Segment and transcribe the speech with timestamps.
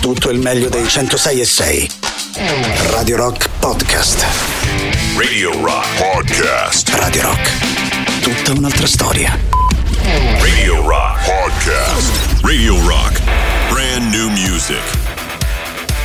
[0.00, 1.90] tutto il meglio dei 106 e 6.
[2.90, 4.24] Radio Rock Podcast.
[5.16, 6.88] Radio Rock Podcast.
[6.94, 8.20] Radio Rock.
[8.22, 9.38] Tutta un'altra storia.
[10.40, 12.40] Radio Rock Podcast.
[12.40, 13.20] Radio Rock.
[13.68, 14.80] Brand new music.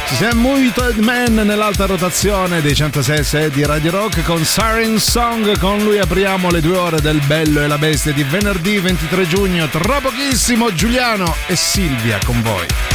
[0.09, 5.57] Ci siamo Muted Man nell'alta rotazione dei 106 di Radio Rock con Siren Song.
[5.57, 9.69] Con lui apriamo le due ore del Bello e la Bestia di venerdì 23 giugno.
[9.69, 12.94] Tra pochissimo Giuliano e Silvia con voi.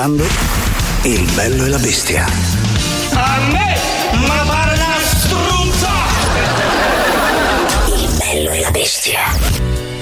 [0.00, 0.24] Ascoltando
[1.02, 2.24] Il bello e la bestia.
[3.12, 3.76] A me,
[4.26, 5.88] ma pare una struzza!
[7.96, 9.20] Il bello e la bestia.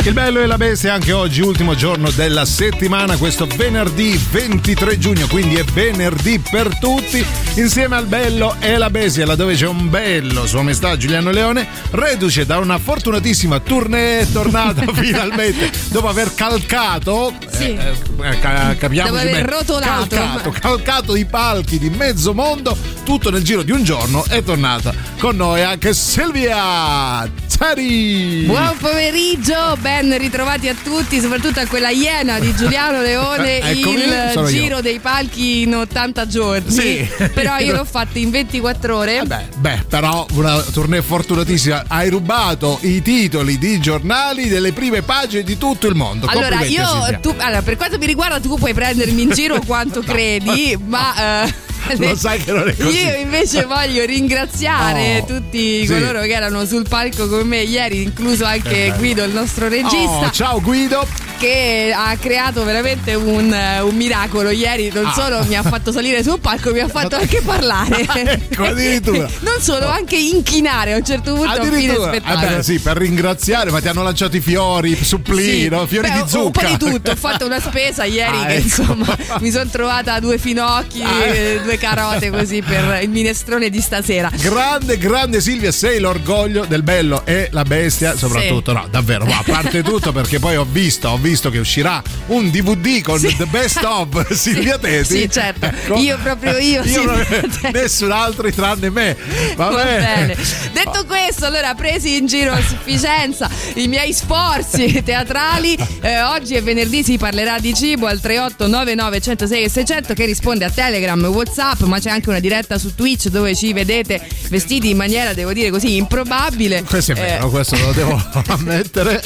[0.05, 5.27] Il bello e la bestia anche oggi, ultimo giorno della settimana, questo venerdì 23 giugno,
[5.27, 7.25] quindi è venerdì per tutti,
[7.59, 12.47] insieme al bello e la bestia, laddove c'è un bello, sua maestà Giuliano Leone, reduce
[12.47, 17.75] da una fortunatissima tournée, è tornato finalmente dopo aver calcato, Sì.
[17.77, 17.93] eh,
[18.29, 20.07] eh, ca- capiamoci Dopo aver rotolato.
[20.17, 24.95] calcato, calcato i palchi di mezzo mondo, tutto nel giro di un giorno, è tornata
[25.19, 27.29] con noi anche Silvia
[27.59, 28.45] Tari.
[28.47, 34.49] Buon pomeriggio, ben ritrovati a tutti, soprattutto a quella iena di Giuliano Leone, il sono
[34.49, 34.61] io.
[34.61, 36.71] giro dei palchi in 80 giorni.
[36.71, 37.09] Sì.
[37.49, 39.23] Però io l'ho fatto in 24 ore.
[39.25, 41.85] Beh, beh, però una tournée fortunatissima.
[41.89, 46.27] Hai rubato i titoli di giornali delle prime pagine di tutto il mondo.
[46.27, 46.85] Allora, io
[47.21, 51.55] tu- allora, per quanto mi riguarda, tu puoi prendermi in giro quanto credi, ma eh,
[51.97, 52.99] Lo sai che non è così.
[53.03, 55.93] Io invece voglio ringraziare Oh, tutti sì.
[55.93, 60.27] coloro che erano sul palco con me ieri, incluso anche Guido, il nostro regista.
[60.27, 61.07] Oh, ciao Guido.
[61.39, 65.13] Che ha creato veramente un, eh, un miracolo ieri non Ah.
[65.13, 68.07] solo mi ha fatto salire sul palco mi ha fatto anche parlare
[68.51, 69.29] Ecco, addirittura.
[69.41, 72.79] non solo anche inchinare a un certo punto a fine Addirittura, spettacolo eh beh, sì,
[72.81, 75.69] per ringraziare, ma ti hanno lanciato i fiori, supplì, Sì.
[75.69, 75.87] no?
[75.87, 76.45] fiori Beh, di zucca.
[76.69, 78.63] Un po' di tutto, ho fatto una spesa ieri Ah, che ecco.
[78.65, 83.81] insomma mi sono trovata due finocchi, Ah, eh, due carote così per il minestrone di
[83.81, 84.31] stasera.
[84.35, 88.73] Grande, grande Silvia, sei l'orgoglio del bello e la bestia, soprattutto.
[88.73, 92.51] No, davvero, ma a parte tutto, perché poi ho visto, ho visto che uscirà un
[92.51, 93.37] DVD con Sì.
[93.37, 95.05] The Best of Silvia Teti.
[95.21, 95.95] Sì, certo.
[95.97, 99.17] Io proprio io, Io proprio- nessun altro tranne me.
[99.57, 99.99] Va, Va bene.
[100.27, 100.37] bene.
[100.73, 105.77] Detto questo, allora presi in giro a sufficienza i miei sforzi teatrali.
[106.01, 110.65] eh, oggi è venerdì, si parlerà di cibo al 3899 106 e 600 che risponde
[110.65, 114.97] a Telegram, Whatsapp, ma c'è anche una diretta su Twitch dove ci vedete vestiti in
[114.97, 116.83] maniera, devo dire così, improbabile.
[116.85, 119.23] Questo è Eh, vero, questo lo devo ammettere.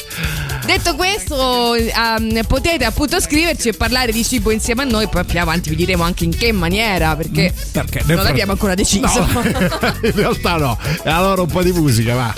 [0.65, 5.39] Detto questo, ehm, potete appunto scriverci e parlare di cibo insieme a noi, poi più
[5.39, 9.25] avanti vi diremo anche in che maniera, perché, Perché nel non l'abbiamo ancora deciso.
[9.25, 9.41] No,
[10.01, 10.77] in realtà no.
[11.03, 12.33] E allora un po' di musica, va.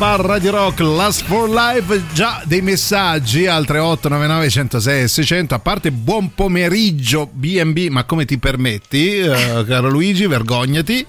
[0.00, 5.58] A Radio Rock Last for Life già dei messaggi al 3899 106 e 600 a
[5.58, 11.04] parte buon pomeriggio B&B ma come ti permetti eh, caro Luigi vergognati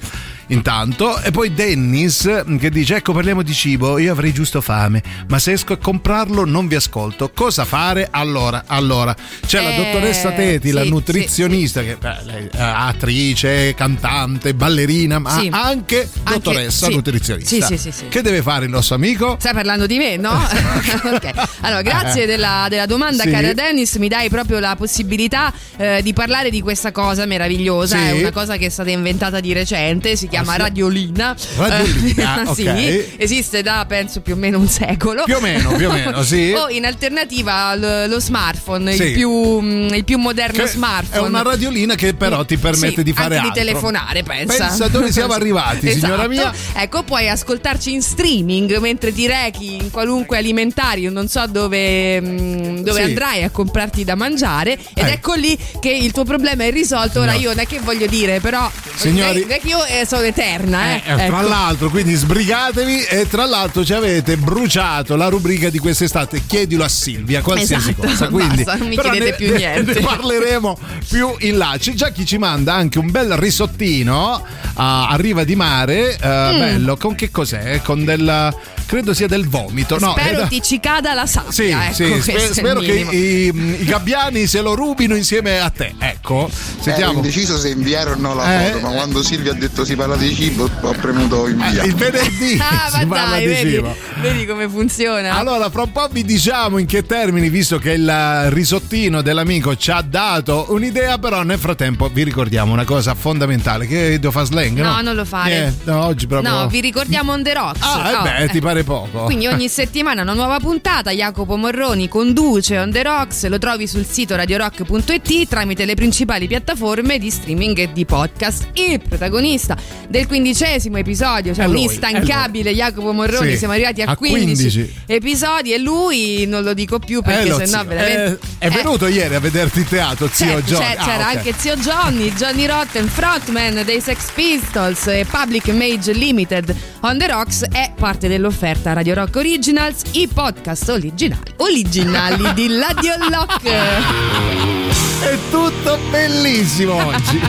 [0.49, 5.37] intanto e poi Dennis che dice ecco parliamo di cibo io avrei giusto fame ma
[5.39, 9.15] se esco a comprarlo non vi ascolto cosa fare allora allora
[9.45, 15.19] c'è la Eh, dottoressa Teti la sì, nutrizionista che beh, lei è attrice cantante ballerina
[15.19, 15.49] ma Sì.
[15.51, 16.93] anche Anche- dottoressa sì.
[16.93, 18.07] nutrizionista Sì, sì, sì, sì.
[18.09, 19.35] che deve fare il nostro amico?
[19.39, 20.31] Stai parlando di me, no?
[21.13, 21.31] ok.
[21.61, 23.29] Allora, grazie della, della domanda, Sì.
[23.31, 23.95] cara Dennis.
[23.95, 27.97] Mi dai proprio la possibilità eh, di parlare di questa cosa meravigliosa.
[27.97, 28.03] Sì.
[28.03, 30.57] È una cosa che è stata inventata di recente, si chiama Sì?
[30.57, 31.35] Radiolina.
[31.55, 33.07] Radiolina, Eh, sì, ok.
[33.17, 35.23] esiste da penso più o meno un secolo.
[35.23, 36.51] Più o meno, più o meno, sì.
[36.57, 39.03] o in alternativa lo, lo smartphone, Sì.
[39.03, 39.29] il, più,
[39.61, 41.25] mm, il più moderno Che smartphone.
[41.25, 43.61] È una radiolina che però ti permette Sì, di fare anche altro.
[43.63, 44.67] di telefonare, pensa.
[44.67, 46.29] Pensa dove siamo arrivati, signora Esatto.
[46.29, 46.53] mia.
[46.73, 52.77] Ecco, puoi ascoltarci in streaming mentre ti rechi in qualunque alimentario, non so dove, mm,
[52.79, 54.77] dove andrai a comprarti da mangiare.
[54.93, 55.11] Ed Eh.
[55.11, 57.21] ecco lì che il tuo problema è risolto.
[57.21, 57.39] Ora No.
[57.39, 60.93] io non è che voglio dire, però Signori- non è che io eh, sono eterna,
[60.95, 61.01] eh.
[61.05, 61.47] Eh, tra Ecco.
[61.47, 66.41] l'altro, quindi sbrigatevi e tra l'altro ci avete bruciato la rubrica di quest'estate.
[66.47, 68.27] Chiedilo a Silvia, qualsiasi Esatto, cosa.
[68.29, 69.93] Quindi, basta, non mi chiedete ne, più niente.
[69.93, 71.75] ne parleremo più in là.
[71.77, 74.43] C'è già chi ci manda anche un bel risottino
[74.75, 76.17] a, a riva di mare.
[76.17, 76.59] eh, Mm.
[76.59, 77.81] Bello, con che cos'è?
[77.83, 78.53] Con del.
[78.85, 79.97] credo sia del vomito.
[79.99, 81.51] No, Spero da- ti ci cada la sabbia.
[81.51, 85.15] Sì, ecco, sì, questo spe- è il spero che i, i gabbiani se lo rubino
[85.15, 85.93] insieme a te.
[85.99, 87.13] Ecco, Ero sentiamo.
[87.13, 88.71] indeciso se inviare o no la Eh?
[88.71, 91.83] foto, ma quando Silvia ha detto si parla di cibo, ho premuto Eh, invia.
[91.83, 93.95] il venerdì Ah, si ma parla dai, di vedi, cibo.
[94.21, 95.33] vedi come funziona.
[95.37, 99.91] Allora, fra un po' vi diciamo in che termini, visto che il risottino dell'amico ci
[99.91, 104.77] ha dato un'idea, però nel frattempo vi ricordiamo una cosa fondamentale, che devo fare slang,
[104.79, 104.95] no?
[104.95, 105.49] No, non lo fare.
[105.59, 106.49] Niente, no, oggi proprio...
[106.51, 107.79] No, vi ricordiamo On The Rocks.
[107.81, 108.49] Ah, eh Oh, beh, eh.
[108.49, 109.23] ti pare poco.
[109.23, 111.11] Quindi ogni settimana una nuova puntata.
[111.11, 113.47] Jacopo Morroni conduce On The Rocks.
[113.47, 118.67] Lo trovi sul sito radiorock.it tramite le principali piattaforme di streaming e di podcast.
[118.73, 119.77] Il protagonista
[120.07, 123.51] del quindicesimo episodio, cioè È un lui, instancabile Jacopo Morroni.
[123.51, 124.93] Sì, Siamo arrivati a, a 15, 15.
[125.07, 127.83] episodi e lui non lo dico più Eh, perché lo sennò zio.
[127.87, 128.39] veramente.
[128.59, 130.85] Eh, è venuto ieri a vederti in teatro, zio Certo, Johnny.
[130.85, 131.35] c'è- Ah, c'era ok.
[131.35, 136.75] anche zio Johnny, Johnny Rotten, frontman dei Sex Pistols e Public Mage Limited.
[137.01, 143.13] On the Rocks è parte dell'offerta Radio Rock Originals, i podcast originali, originali di Radio
[143.29, 143.63] Rock.
[145.21, 147.39] È tutto bellissimo oggi.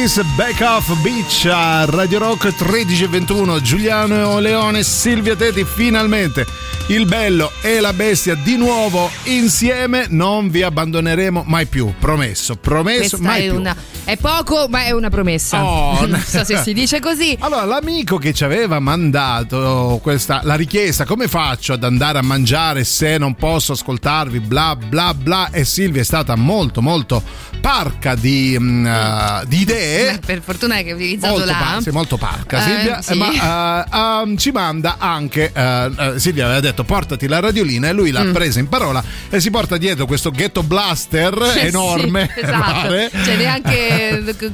[0.02, 6.44] Roses Back Off Beach a Radio Rock 13.21 Giuliano Leone Silvia Teti finalmente
[6.88, 10.06] il bello e la bestia di nuovo insieme.
[10.08, 13.54] Non vi abbandoneremo mai più promesso promesso Questa mai più.
[13.54, 15.62] una, è poco, ma è una promessa.
[15.64, 17.36] Oh, non so se si dice così.
[17.40, 22.84] Allora, l'amico che ci aveva mandato questa, la richiesta, come faccio ad andare a mangiare
[22.84, 27.22] se non posso ascoltarvi, bla bla bla, e Silvia è stata molto molto
[27.60, 30.12] parca di, uh, di idee.
[30.14, 31.56] Beh, per fortuna che hai utilizzato Molto, la.
[31.56, 33.14] par- sì, molto parca Eh, Silvia, sì.
[33.16, 37.92] ma uh, um, ci manda anche uh, uh, Silvia aveva detto portati la radiolina e
[37.92, 38.32] lui l'ha Mm.
[38.32, 42.58] presa in parola e si porta dietro questo ghetto blaster Eh, enorme sì, esatto.
[42.88, 43.10] pare.
[43.24, 43.91] Cioè, neanche.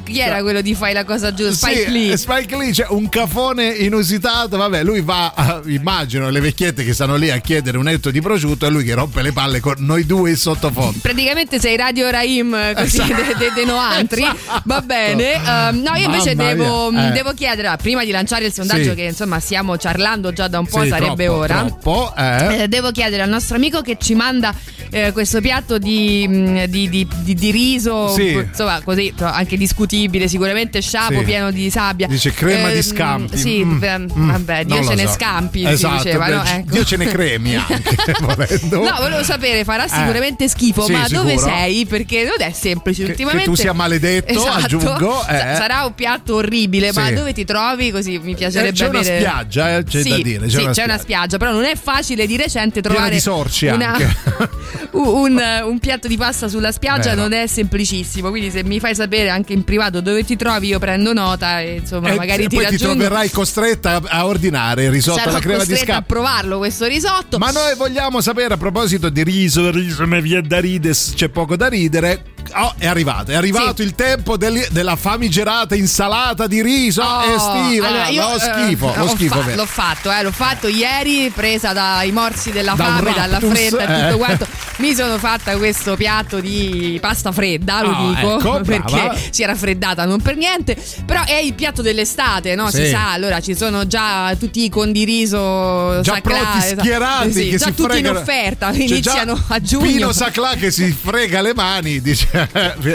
[0.03, 1.67] Chi era quello di fai la cosa giusta?
[1.67, 2.17] Spike Sì, Lee.
[2.17, 4.57] Spike Lee, c'è un cafone inusitato.
[4.57, 8.21] Vabbè, lui va, a- immagino, le vecchiette che stanno lì a chiedere un etto di
[8.21, 10.99] prosciutto e lui che rompe le palle con noi due in sottofondo.
[11.01, 13.13] Praticamente sei Radio Raim così Esatto.
[13.13, 14.25] de, de- de Noantri.
[14.63, 15.33] Va bene.
[15.33, 17.11] Ehm, no, io invece devo, mia, eh.
[17.11, 18.95] devo chiedere, ah, prima di lanciare il sondaggio, Sì.
[18.95, 21.57] che insomma stiamo ciarlando già da un po', Sì, sarebbe troppo, ora.
[21.59, 22.63] Troppo, eh.
[22.63, 24.53] Eh, devo chiedere al nostro amico che ci manda
[24.91, 30.81] eh, questo piatto di, mh, di- di- di- di riso, insomma, così anche discutibile, sicuramente
[30.81, 31.23] sciapo Sì.
[31.25, 32.07] pieno di sabbia.
[32.07, 33.37] Dice crema di Ehm, scampi.
[33.37, 35.13] Sì, Mm, mm, vabbè, Dio ce ne so.
[35.13, 36.41] scampi, Esatto, diceva, no?
[36.43, 36.71] beh, Ecco.
[36.71, 38.83] Dio ce ne cremi anche, volendo.
[38.83, 40.85] No, volevo sapere, farà sicuramente schifo, Eh.
[40.85, 41.47] Sì, ma dove sicuro.
[41.47, 41.85] sei?
[41.85, 43.43] Perché non è semplice Che- ultimamente.
[43.45, 45.37] che tu sia maledetto, aggiungo, eh.
[45.37, 47.13] Sa- Sarà un piatto orribile, ma Sì.
[47.13, 47.91] dove ti trovi?
[47.91, 49.19] Così mi piacerebbe Eh, c'è una avere.
[49.19, 50.45] spiaggia, eh, c'è da dire.
[50.45, 50.99] C'è sì, una c'è una spiaggia.
[51.01, 53.97] spiaggia, però non è facile di recente trovare di sorci una-
[54.91, 57.21] un, un piatto di pasta sulla spiaggia Vero.
[57.21, 58.29] non è semplicissimo.
[58.29, 61.75] Quindi, se mi fai sapere anche in privato dove ti trovi, io prendo nota e
[61.77, 62.93] insomma, E magari ti poi ti raggiungo.
[62.93, 67.37] troverai costretta a, ordinare il risotto Sarò alla crema di costretta a provarlo questo risotto.
[67.37, 71.55] Ma noi vogliamo sapere a proposito di riso, riso mi viene da ridere, c'è poco
[71.55, 72.23] da ridere.
[72.55, 73.83] Oh, è arrivato, è arrivato Sì.
[73.83, 77.87] il tempo del- della famigerata insalata di riso Oh, estiva.
[77.87, 79.41] allora, io, lo eh, schifo, lo ho schifo.
[79.41, 83.77] fa- l'ho fatto, eh, l'ho fatto ieri, presa dai morsi della Da fame, dalla fredda
[83.85, 84.03] e eh.
[84.05, 84.47] tutto quanto.
[84.77, 89.15] Mi sono fatta questo piatto di pasta fredda, lo Ah, dico, ecco, perché brava.
[89.29, 90.75] si era raffreddata non per niente.
[91.05, 92.69] Però è il piatto dell'estate, no?
[92.71, 92.85] Sì.
[92.85, 96.79] Si sa, allora ci sono già tutti i condiriso Già pronti esatto.
[96.81, 98.15] schierati Sì, che già si tutti fregano.
[98.17, 99.85] in offerta, C'è iniziano a giugno.
[99.85, 102.28] Pino Saclà che si frega le mani, dice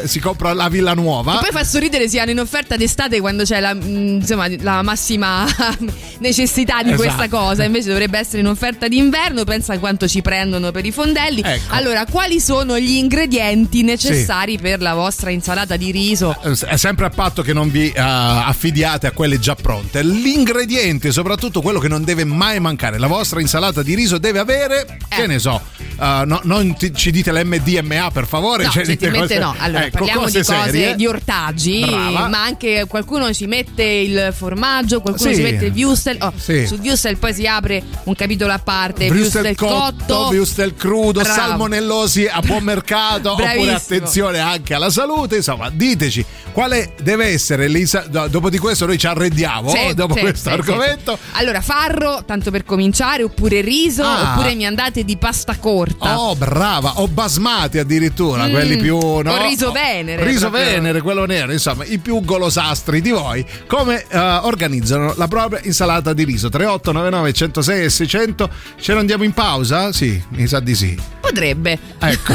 [0.04, 1.36] si compra la Villa Nuova.
[1.36, 5.44] E poi fa sorridere siano in offerta d'estate quando c'è la, mm, insomma, la massima
[6.18, 7.02] necessità di Esatto.
[7.02, 7.64] questa cosa.
[7.64, 9.44] Invece dovrebbe essere in offerta d'inverno.
[9.44, 11.42] Pensa a quanto ci prendono per i fondelli.
[11.44, 11.74] Ecco.
[11.74, 16.36] Allora, quali sono gli ingredienti necessari per la vostra insalata di riso?
[16.66, 20.02] è sempre a patto che non vi eh, affidiate a quelle già pronte.
[20.02, 24.98] L'ingrediente, soprattutto quello che non deve mai mancare, la vostra insalata di riso deve avere,
[25.08, 25.26] che Eh.
[25.26, 25.60] ne so,
[26.00, 28.64] eh, no- non ti- ci dite l'MDMA per favore.
[28.64, 29.54] No, cioè dite cose- no.
[29.58, 30.94] Allora, ecco, parliamo cose di cose serie.
[30.94, 32.28] di ortaggi, Brava.
[32.28, 35.36] ma anche qualcuno ci mette il formaggio, qualcuno Sì.
[35.36, 36.16] ci mette il wurstel.
[36.20, 36.66] Oh, Sì.
[36.66, 39.08] Sul wurstel poi si apre un capitolo a parte.
[39.08, 41.34] Wurstel cotto, wurstel crudo, Bravo.
[41.40, 43.76] salmonellosi a buon mercato, oppure Bravissimo.
[43.76, 45.36] attenzione anche alla salute.
[45.36, 47.68] Insomma, diteci quale deve essere
[48.08, 51.18] do- Dopo di questo noi ci arrendiamo Sì, dopo sì, questo argomento.
[51.32, 54.32] Allora, farro, tanto per cominciare, oppure riso, Ah.
[54.32, 56.18] oppure mi andate di pasta corta.
[56.20, 57.00] Oh, brava!
[57.00, 59.13] O basmati addirittura, quelli più.
[59.22, 59.32] No?
[59.32, 60.70] o riso venere, Riso proprio.
[60.70, 63.44] venere, quello nero, insomma, i più golosastri di voi.
[63.66, 66.48] Come eh, organizzano la propria insalata di riso?
[66.48, 68.50] 3899 106 e 600.
[68.80, 69.92] Ce ne andiamo in pausa?
[69.92, 70.98] Sì, mi sa di sì.
[71.20, 71.78] Potrebbe.
[71.98, 72.32] Ecco,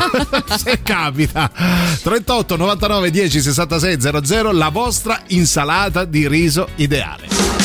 [0.56, 1.50] se capita.
[2.02, 7.59] 38 99 10 66 00, la vostra insalata di riso ideale.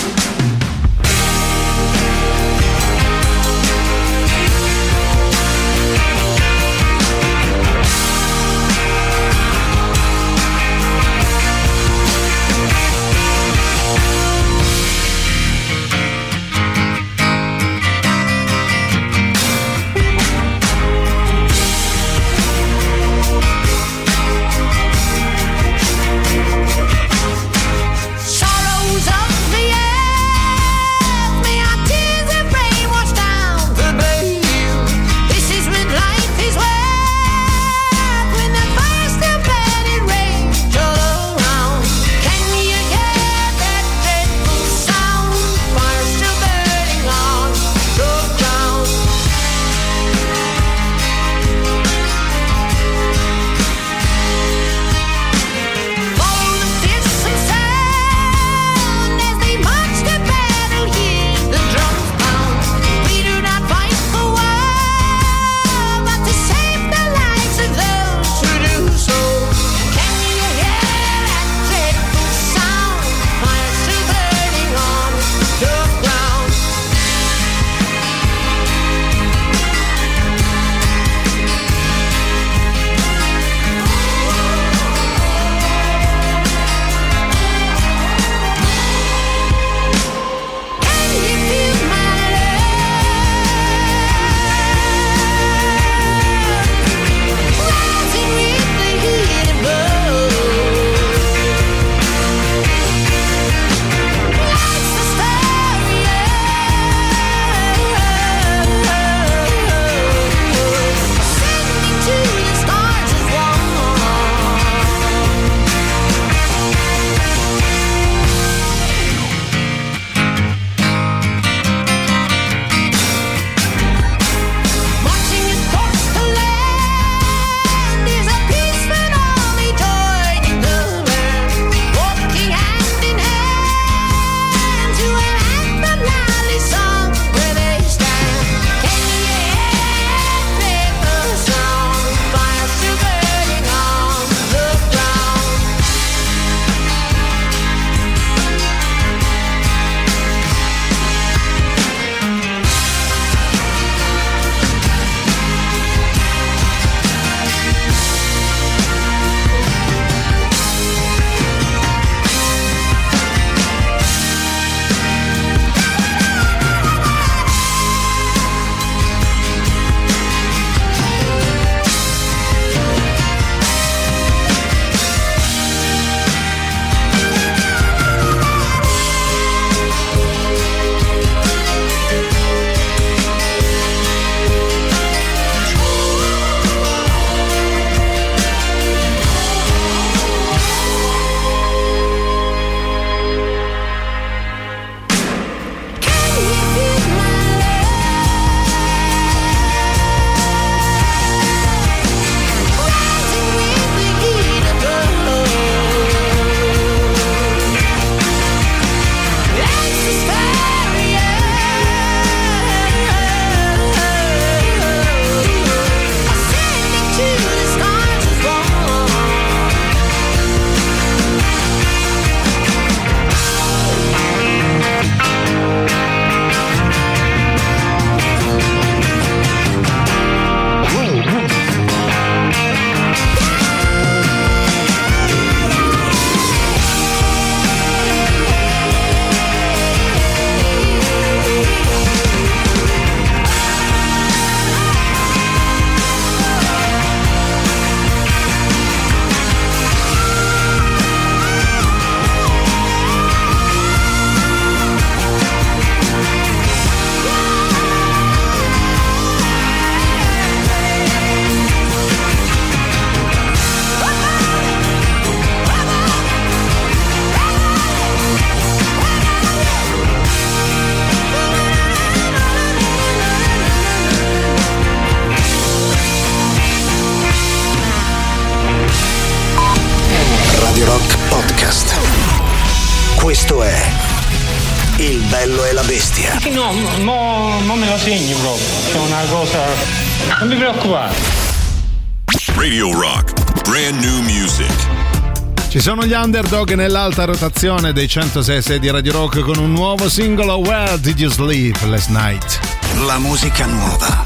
[296.25, 301.29] Underdog nell'alta rotazione dei 106 di Radio Rock con un nuovo singolo Where Did You
[301.29, 302.59] Sleep Last Night?
[303.05, 304.23] La musica nuova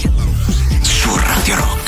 [0.82, 1.79] su Radio Rock.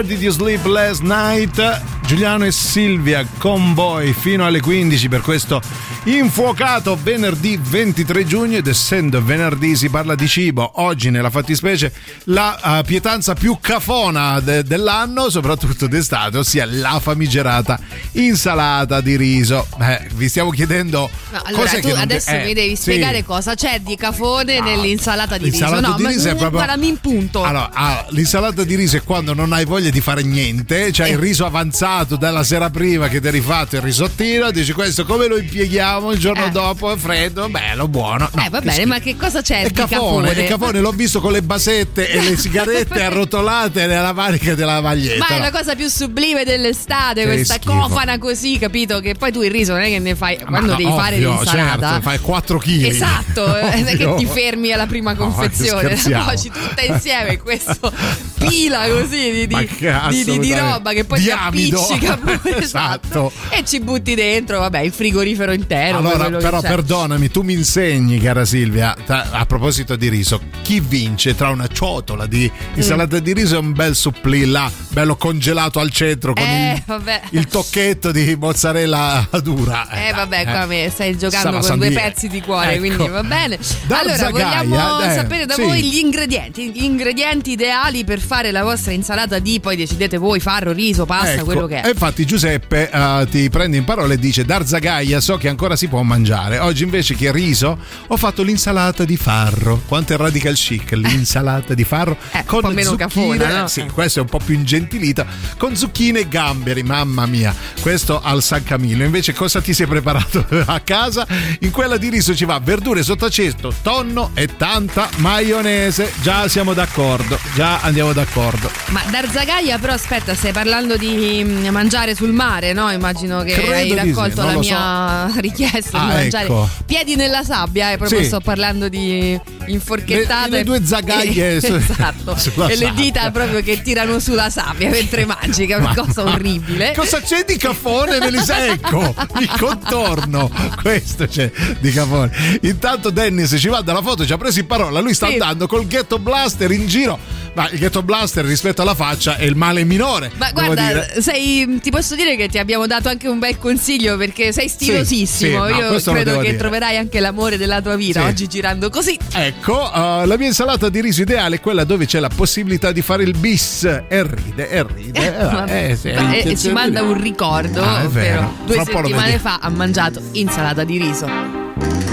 [0.00, 1.82] Where Did You Sleep Last Night?
[2.06, 5.60] Giuliano e Silvia con voi fino alle 15 per questo
[6.04, 11.92] infuocato venerdì 23 giugno ed essendo venerdì si parla di cibo, oggi nella fattispecie
[12.24, 17.78] la uh, pietanza più cafona de- dell'anno, soprattutto d'estate, ossia la famigerata
[18.12, 19.66] insalata di riso.
[19.80, 22.82] Eh, vi stiamo chiedendo No, allora tu non de- adesso eh, mi devi sì.
[22.82, 25.80] spiegare cosa c'è di cafone nell'insalata di riso.
[25.80, 27.42] No, di riso è proprio- guardami in punto.
[27.42, 31.18] Allora, ah, l'insalata di riso è quando non hai voglia di fare niente, c'hai il
[31.18, 35.36] riso avanzato dalla sera prima che ti hai rifatto il risottino, dici questo come lo
[35.38, 36.50] impieghiamo il giorno Eh.
[36.50, 38.28] dopo, è freddo, bello, buono.
[38.32, 40.44] No, eh, va bene, ma che cosa c'è È di cafone, cafone?
[40.44, 45.26] è cafone, l'ho visto con le basette e le sigarette arrotolate nella manica della maglietta.
[45.28, 47.70] Ma è la cosa più sublime dell'estate, Che questa schifo.
[48.00, 49.00] Cofana così, capito?
[49.00, 51.32] Che poi tu il riso non è che ne fai quando no, devi fare ovvio,
[51.42, 51.86] l'insalata.
[51.88, 52.84] certo, fai 4 kg.
[52.84, 56.24] Esatto, eh, non è che ti fermi alla prima No, confezione, la scherziamo.
[56.24, 57.92] cuoci tutta insieme in questo
[58.38, 63.32] pila così di, di, che di- di- roba che poi Di ti appiccica pure, Esatto.
[63.50, 65.98] e ci butti dentro, vabbè, il frigorifero intero.
[65.98, 71.34] Allora, però perdonami, tu mi insegni, cara Silvia, ta- a proposito di riso, chi vince
[71.34, 73.20] tra una ciotola di insalata Mm.
[73.20, 77.46] di riso e un bel supplì là, bello congelato al centro con Eh, il, il
[77.46, 79.88] tocchetto di mozzarella dura?
[79.90, 82.78] Eh vabbè, dai, qua me stai giocando con due pezzi di cuore, Ecco.
[82.78, 83.58] quindi va bene.
[83.86, 85.62] Da allora, Zagaia, vogliamo eh, sapere da sì.
[85.62, 90.40] voi gli ingredienti, gli ingredienti ideali per fare la vostra insalata di, poi decidete voi,
[90.40, 91.86] farro, riso, pasta, Ecco, quello che è.
[91.86, 95.88] E infatti Giuseppe eh, ti prende in parola e dice Darzagaia so che ancora si
[95.88, 96.58] può mangiare.
[96.58, 99.82] Oggi invece che riso ho fatto l'insalata di farro.
[99.86, 103.66] Quanto è radical chic l'insalata di farro Eh, un po' meno zucchine, cafona, no?
[103.68, 105.26] Sì, questo è un po' più ingentilita
[105.56, 107.54] con zucchine e gamberi, mamma mia.
[107.80, 109.04] Questo al San Camillo.
[109.04, 111.26] Invece cosa ti sei preparato a casa?
[111.60, 116.12] In quella di riso ci va verdure sotto aceto, tonno e tanta maionese.
[116.20, 118.70] Già siamo d'accordo, già andiamo d'accordo.
[118.88, 122.90] Ma Darzagaia, però, aspetta, stai parlando di mm, mangiare sul mare, no?
[122.92, 126.68] Immagino che Credo hai sì, raccolto non la mia richiesta Ah, di mangiare ecco.
[126.84, 128.26] piedi nella sabbia, eh, proprio Sì.
[128.26, 130.50] sto parlando di inforchettate.
[130.50, 132.36] Le- le due zagaglie su- esatto.
[132.68, 136.92] e le dita proprio che tirano sulla sabbia mentre mangi, che è una cosa orribile.
[136.94, 138.66] Cosa c'è di cafone, Melissa?
[138.66, 140.50] Ecco, il contorno.
[140.80, 142.30] Questo c'è di cafone.
[142.62, 145.00] Intanto Dennis ci va dalla foto, ci ha preso in parola.
[145.00, 145.32] Lui sta Sì.
[145.34, 147.18] andando col ghetto blaster in giro.
[147.52, 150.30] Ma il ghetto blaster rispetto alla faccia è il male minore.
[150.36, 154.52] Ma guarda, sei, ti posso dire che ti abbiamo dato anche un bel consiglio perché
[154.52, 155.66] sei stilosissimo.
[155.66, 156.56] sì, no, Io credo che dire.
[156.56, 158.26] troverai anche l'amore della tua vita Sì.
[158.26, 159.18] oggi girando così.
[159.32, 163.02] Ecco, uh, la mia insalata di riso ideale è quella dove c'è la possibilità di
[163.02, 165.18] fare il bis e ride e ride.
[165.40, 165.90] Eh, Vabbè.
[165.90, 169.08] eh, sì, E- e ci manda un ricordo, Ah, ovvero due Fra un po' lo
[169.08, 172.09] settimane fa ha mangiato insalata di riso.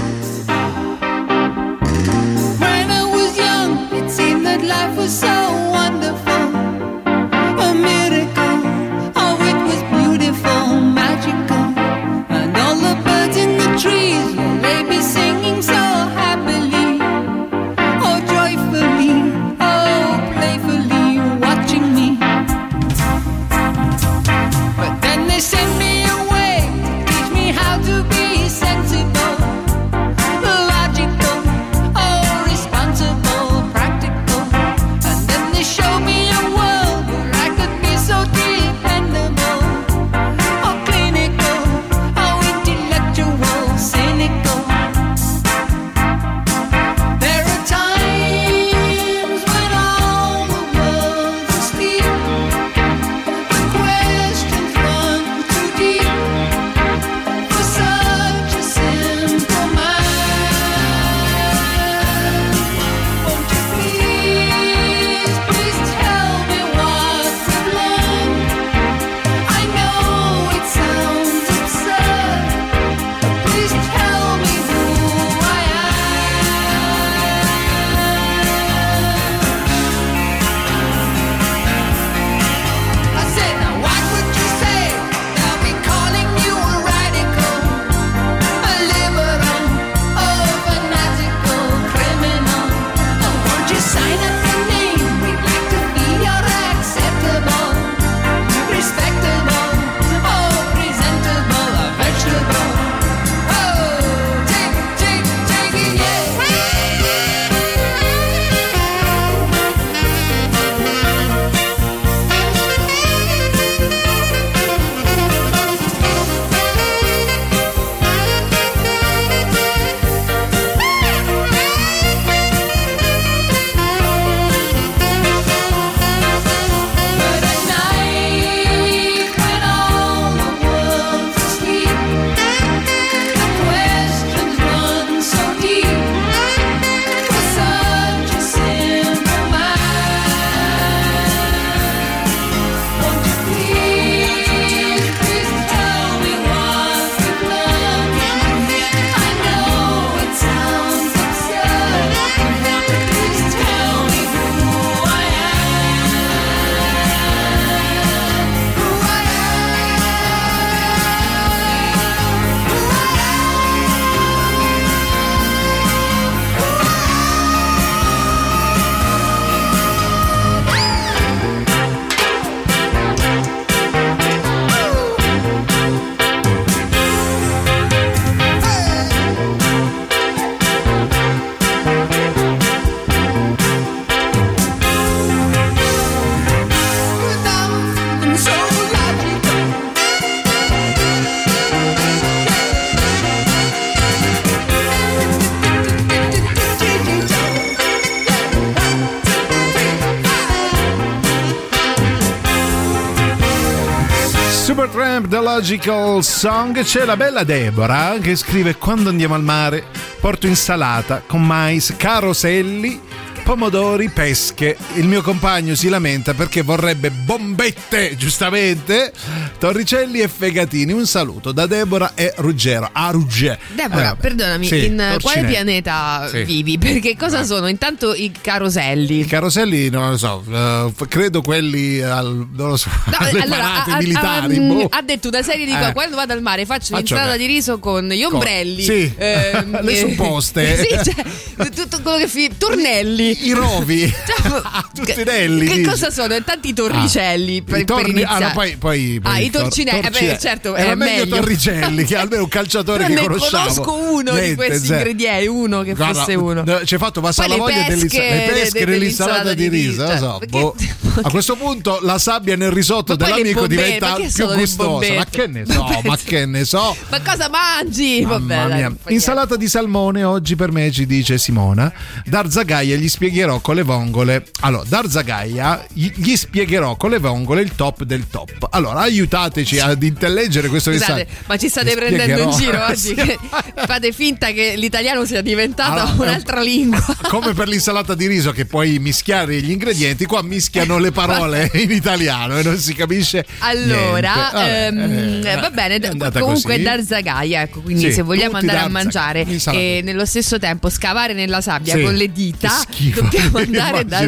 [205.58, 209.86] Logical Song c'è la bella Deborah che scrive quando andiamo al mare
[210.20, 213.00] porto insalata con mais, caroselli
[213.42, 214.76] pomodori, pesche.
[214.94, 219.10] Il mio compagno si lamenta perché vorrebbe bombette, giustamente,
[219.58, 220.92] torricelli e fegatini.
[220.92, 222.88] Un saluto da Deborah e Ruggero.
[222.92, 223.58] A Ruggero.
[223.74, 225.46] Deborah, Eh, perdonami, sì, in quale torcinelli.
[225.52, 226.42] pianeta Sì.
[226.44, 226.78] vivi?
[226.78, 227.68] Perché cosa sono?
[227.68, 229.20] Intanto i caroselli.
[229.20, 232.88] I caroselli, non lo so, eh, credo quelli al, non lo so,
[233.18, 234.56] alle parate ha, ha- militari.
[234.56, 234.86] ha- boh.
[234.90, 235.88] ha detto una serie di cose.
[235.88, 235.92] Eh.
[235.92, 238.82] Quando vado al mare faccio, che- di riso con gli Con- ombrelli.
[238.82, 239.12] sì.
[239.16, 240.76] ehm, Le eh, supposte.
[240.82, 243.46] sì, cioè, tutto quello che fi- Tornelli.
[243.48, 244.00] I rovi.
[244.08, 244.62] Cioè,
[244.94, 245.82] Tutti Che dici.
[245.82, 246.36] cosa sono?
[246.42, 248.44] Tanti torricelli per, I torni- per iniziare.
[248.44, 250.38] ah, no, poi, poi, poi Ah, i tor- torcinelli, eh, beh, torcinelli.
[250.38, 251.36] certo, Era è meglio, meglio.
[251.36, 253.64] Torricelli, che almeno un calciatore che ne conosciamo.
[253.74, 254.98] conosco uno di Niente, questi zero.
[254.98, 256.62] ingredienti, uno che Guarda, fosse uno.
[256.64, 259.68] no, Ci hai fatto passare Poi la voglia dell'insa- pesche le pesche de- dell'insalata di
[259.68, 260.06] riso.
[260.06, 260.74] cioè, so, boh.
[261.22, 265.14] A questo punto la sabbia nel risotto dell'amico diventa più gustosa.
[265.14, 266.96] Ma che ne so, ma che ne so.
[267.08, 268.22] Ma cosa mangi?
[268.22, 271.92] Vabbè, Insalata di salmone oggi per me ci dice Simona.
[272.24, 274.44] Darzagaia gli spiegherò con le vongole.
[274.60, 278.68] Allora, Darzagaia gli spiegherò con le vongole il top del top.
[278.70, 279.06] Allora,
[279.38, 281.44] aiutateci ad intellegere questo Scusate, messaggio.
[281.46, 283.14] ma ci state prendendo in giro oggi?
[283.14, 283.38] Che
[283.86, 287.04] fate finta che l'italiano sia diventato Allora, un'altra lingua.
[287.28, 291.90] Come per l'insalata di riso che puoi mischiare gli ingredienti, qua mischiano le parole in
[291.90, 293.44] italiano e non si capisce.
[293.58, 294.50] Allora.
[294.52, 296.00] Vabbè, ehm, eh, va bene,
[296.32, 296.82] comunque così.
[296.82, 301.60] Darzagaia, ecco, quindi Sì, se vogliamo andare a mangiare e nello stesso tempo scavare nella
[301.60, 302.82] sabbia Sì, con le dita,
[303.14, 304.18] dobbiamo andare da.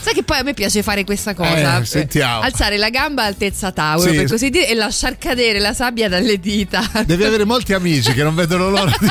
[0.00, 1.80] Sai che poi a me piace fare questa cosa?
[1.80, 2.40] Eh, sentiamo.
[2.40, 4.16] alzare la gamba altezza tavolo, Sì.
[4.16, 6.82] per così e lasciar cadere la sabbia dalle dita.
[7.04, 9.08] Devi avere molti amici che non vedono l'ora di,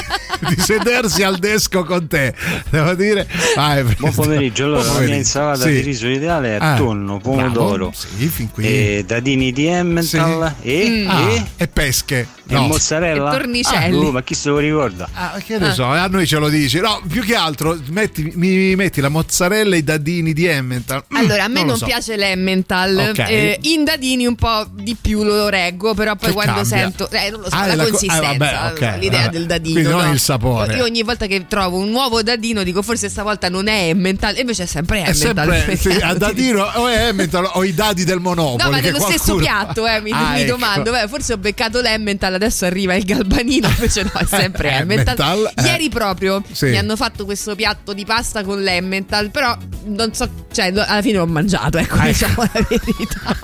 [0.55, 2.33] di sedersi al desco con te.
[2.69, 3.27] Devo dire.
[3.55, 5.27] Vai, Buon pomeriggio, allora Buon la mia pomeriggio.
[5.27, 5.71] insalata Sì.
[5.71, 7.93] di riso ideale è Ah, tonno, pomodoro, bravo.
[7.93, 8.65] Sì, fin qui.
[8.65, 12.27] e dadini di Emmental e, Ah, e, e pesche.
[12.47, 12.61] e No.
[12.67, 13.29] mozzarella.
[13.33, 13.95] E tornicelli.
[13.97, 15.09] Ah, oh, ma chi se lo ricorda?
[15.13, 16.79] Ah, che ne so, eh, a noi ce lo dici.
[16.79, 21.03] No, più che altro metti- mi metti la mozzarella e i dadini di Emmental.
[21.11, 21.85] Mm, Allora, a me lo non, so.
[21.85, 23.07] piace l'emmental.
[23.09, 23.19] Ok.
[23.19, 26.77] Eh, in dadini un po' di più lo reggo, però poi Che quando cambia?
[26.77, 29.19] sento eh, non lo so, Ah, la è la co- consistenza, ah, vabbè, ok, l'idea
[29.21, 29.31] vabbè.
[29.31, 29.73] del dadino.
[29.73, 30.11] Quindi non no?
[30.13, 30.75] il sapore.
[30.75, 34.41] Io ogni volta che trovo un nuovo dadino dico forse stavolta non è emmental, e
[34.41, 35.47] invece è sempre È emmental.
[35.49, 38.63] sempre sì, a dadino o è Emmental o i dadi del Monopoli.
[38.63, 40.51] No, ma nello stesso qualcuno- piatto, eh, mi, Ah, mi ecco.
[40.51, 40.91] domando.
[40.91, 45.51] beh, forse ho beccato l'Emmental, adesso arriva il Galbanino, invece no, è sempre Emmental.
[45.55, 45.61] Eh.
[45.63, 46.65] Ieri proprio Sì.
[46.67, 49.55] mi hanno fatto questo piatto di pasta con l'Emmental, però
[49.85, 52.07] non so, cioè alla fine l'ho mangiato, ecco, Ah, ecco.
[52.07, 53.37] diciamo la verità.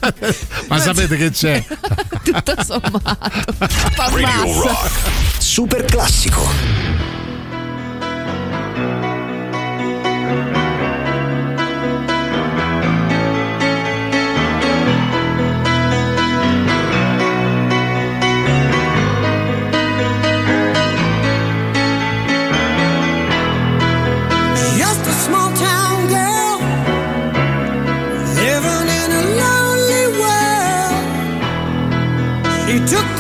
[0.68, 1.64] Ma sapete che c'è?
[2.24, 3.32] Tutto sommato.
[5.40, 7.11] Super classico.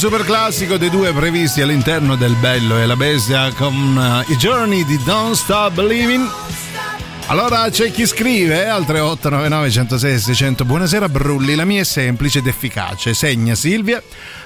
[0.00, 4.82] super classico dei due previsti all'interno del Bello e la Bestia con uh, i giorni
[4.86, 6.26] di Don't Stop Believing.
[7.30, 12.48] Allora c'è chi scrive al 3899 106 600 Buonasera Brulli, la mia è semplice ed
[12.48, 14.02] efficace Segna Silvia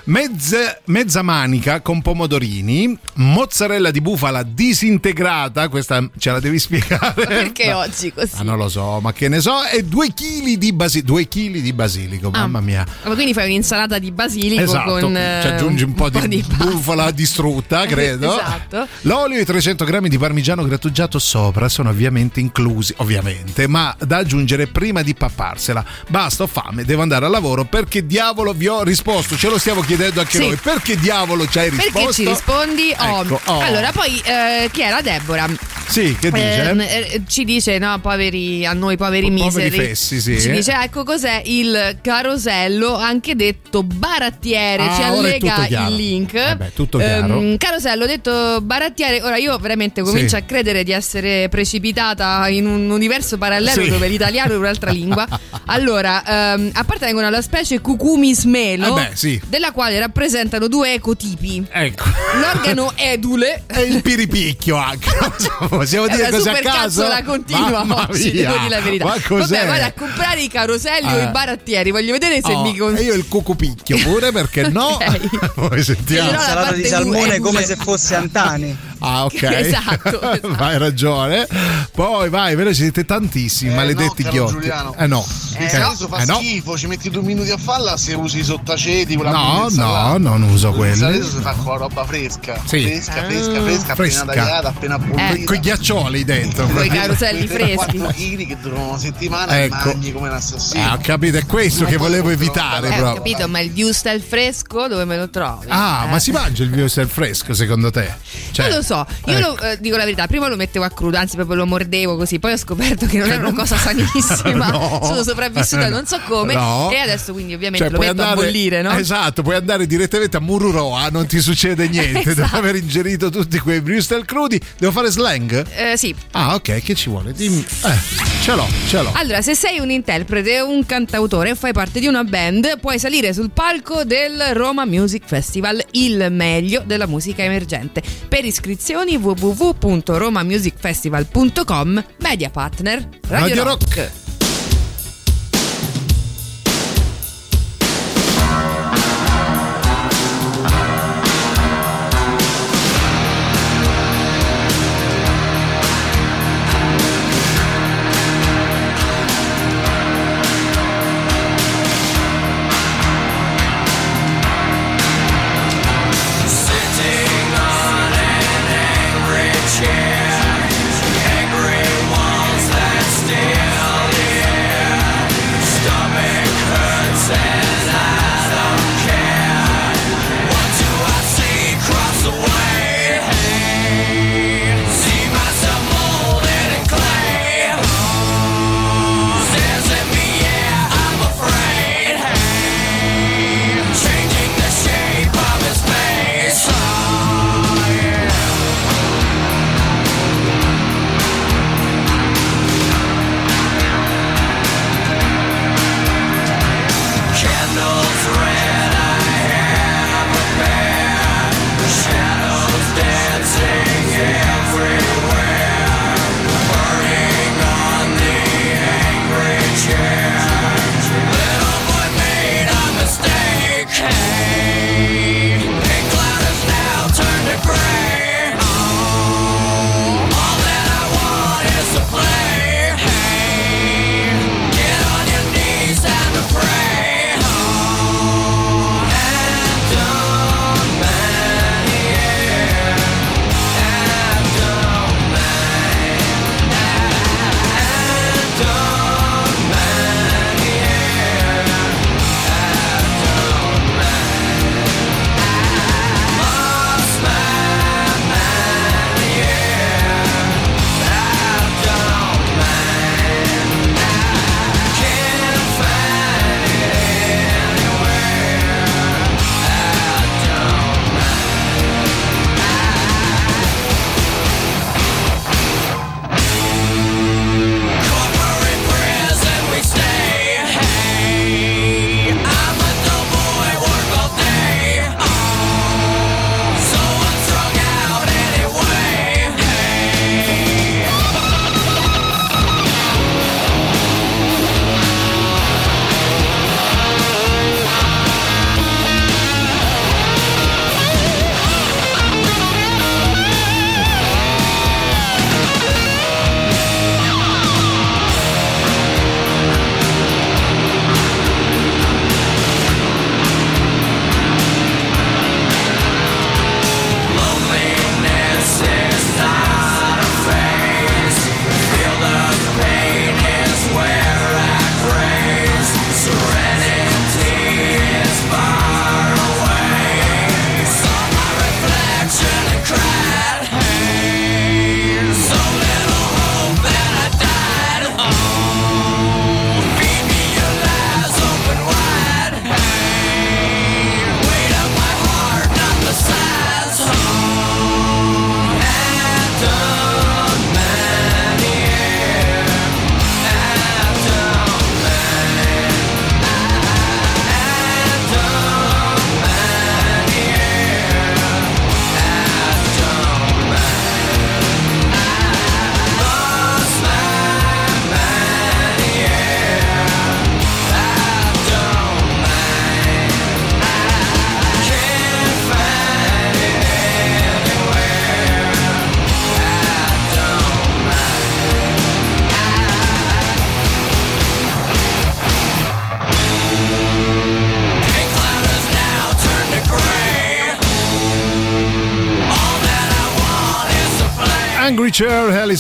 [0.07, 7.73] Mezza, mezza manica con pomodorini Mozzarella di bufala disintegrata Questa ce la devi spiegare Perché
[7.73, 8.33] oggi così?
[8.37, 11.63] Ah, non lo so, ma che ne so E due chili di, basi- due chili
[11.63, 12.41] di basilico Ah.
[12.41, 16.11] Mamma mia Ma quindi fai un'insalata di basilico Esatto, con ci eh, aggiungi un po'
[16.11, 16.65] di, pasta.
[16.65, 18.35] bufala distrutta, credo.
[18.35, 18.87] Esatto.
[19.03, 24.19] L'olio e i 300 grammi di parmigiano grattugiato sopra sono ovviamente inclusi, ovviamente, ma da
[24.19, 25.85] aggiungere prima di papparsela.
[26.09, 27.65] Basta, ho fame, devo andare al lavoro.
[27.65, 29.37] Perché diavolo vi ho risposto?
[29.37, 30.47] Ce lo stiamo chiedendo anche Sì.
[30.47, 30.57] noi.
[30.57, 31.93] Perché diavolo ci hai risposto?
[31.99, 32.95] Perché ci rispondi?
[32.97, 33.21] Oh.
[33.23, 33.61] Ecco, oh.
[33.61, 35.49] Allora, poi eh, chi era Deborah?
[35.87, 36.69] Sì, che dice?
[36.71, 39.87] Ehm, eh, ci dice, no, poveri, a noi poveri Po- poveri miseri.
[39.89, 40.41] fessi, sì.
[40.41, 44.83] Ci dice, ecco cos'è il carosello, anche detto barattiere.
[44.87, 46.35] Ah, ci allega il link.
[46.35, 47.39] Eh beh, tutto chiaro.
[47.39, 49.21] Ehm, carosello, detto barattiere.
[49.23, 50.35] Ora io veramente comincio Sì.
[50.37, 53.89] a credere di essere precipitata in un universo parallelo Sì.
[53.91, 55.27] dove l'italiano è un'altra lingua.
[55.67, 59.41] Allora, ehm, appartengono alla specie Cucumis melo, Eh beh, sì.
[59.47, 61.65] della quale rappresentano due ecotipi.
[61.71, 62.05] Ecco.
[62.39, 65.09] L'organo edule E il piripicchio anche.
[65.69, 67.01] Possiamo dire così a caso?
[67.03, 68.43] cazzola continua Mamma oggi, mia.
[68.51, 69.05] devo dire la verità.
[69.07, 69.57] Ma cos'è?
[69.57, 71.23] Vabbè, vado a comprare i caroselli o Eh.
[71.23, 72.95] i barattieri, voglio vedere se Oh, mi con...
[72.97, 74.99] e io il cucupicchio pure perché no?
[75.01, 75.53] Ok.
[75.55, 76.31] Poi sentiamo.
[76.31, 78.77] La Salata parte di salmone come se fosse Antani.
[78.99, 79.43] Ah, ok.
[79.43, 80.55] Esatto, esatto.
[80.59, 81.47] Hai ragione.
[81.93, 84.53] Poi vai, ve ne siete tantissimi, maledetti no, ghiotti.
[84.53, 84.95] Giuliano.
[84.99, 85.25] Eh no.
[85.57, 86.35] Eh, riso fa eh no.
[86.37, 90.73] schifo, ci metti due minuti a farla se usi i sottaceti, No, no, non uso
[90.73, 91.07] quelli.
[91.13, 92.61] riso si fa con la roba fresca.
[92.67, 92.83] Sì.
[92.83, 94.23] Fresca, fresca, fresca, Fresca.
[94.23, 95.45] appena tagliata, appena bollita.
[95.45, 96.67] Con i ghiaccioli dentro.
[96.67, 97.97] Con i caroselli freschi.
[97.99, 99.75] 4 kg che durano una settimana Ecco.
[99.91, 100.83] e mangi come un assassino.
[100.83, 104.89] Eh, ho capito, è questo che volevo evitare Eh, ho capito, ma il Wurstel fresco
[104.89, 105.67] dove me lo trovi?
[105.69, 106.11] Ah, Eh.
[106.11, 108.13] ma si mangia il wurstel fresco secondo te?
[108.51, 109.63] Cioè, non lo so, io ecco.
[109.63, 112.53] eh, dico la verità, prima lo mettevo a crudo, anzi proprio lo mordevo così, poi
[112.53, 115.01] ho scoperto che non è una cosa sanissima, No.
[115.03, 116.91] sono sopravvissuta non so come No.
[116.93, 118.93] e adesso quindi ovviamente Cioè, lo puoi metto a andare- bollire, no?
[118.97, 122.41] Esatto, puoi andare direttamente a Mururoa, non ti succede niente Esatto.
[122.43, 124.61] dopo aver ingerito tutti quei Bristol crudi.
[124.79, 125.65] Devo fare slang?
[125.75, 126.15] Eh, sì.
[126.33, 127.33] Ah, ok, che ci vuole?
[127.33, 127.65] Dimmi.
[127.85, 127.99] Eh,
[128.43, 129.11] ce l'ho, ce l'ho.
[129.15, 133.51] Allora, se sei un interprete un cantautore fai parte di una band, puoi salire sul
[133.51, 138.03] palco del Roma Music Festival, il meglio della musica emergente.
[138.29, 143.97] Per iscrizioni www.romamusicfestival.com, media partner Radio, Radio Rock.
[143.97, 144.24] Rock.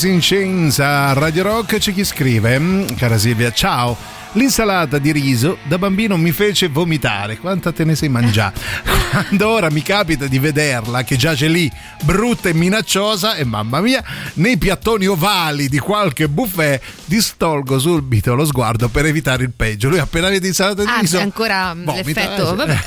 [0.09, 4.14] In Chains a Radio Rock c'è chi scrive, mm, cara Silvia, ciao.
[4.37, 7.39] L'insalata di riso da bambino mi fece vomitare.
[7.39, 8.59] Quanta te ne sei mangiata?
[9.14, 11.70] Quando ora mi capita di vederla che giace lì,
[12.03, 14.03] brutta e minacciosa, e mamma mia,
[14.35, 19.89] nei piattoni ovali di qualche buffet, distolgo subito lo sguardo per evitare il peggio.
[19.89, 21.16] Lui appena vede insalata di Ah, riso.
[21.18, 22.53] c'è ancora mm, vomita, l'effetto.
[22.53, 22.78] eh, Vabbè.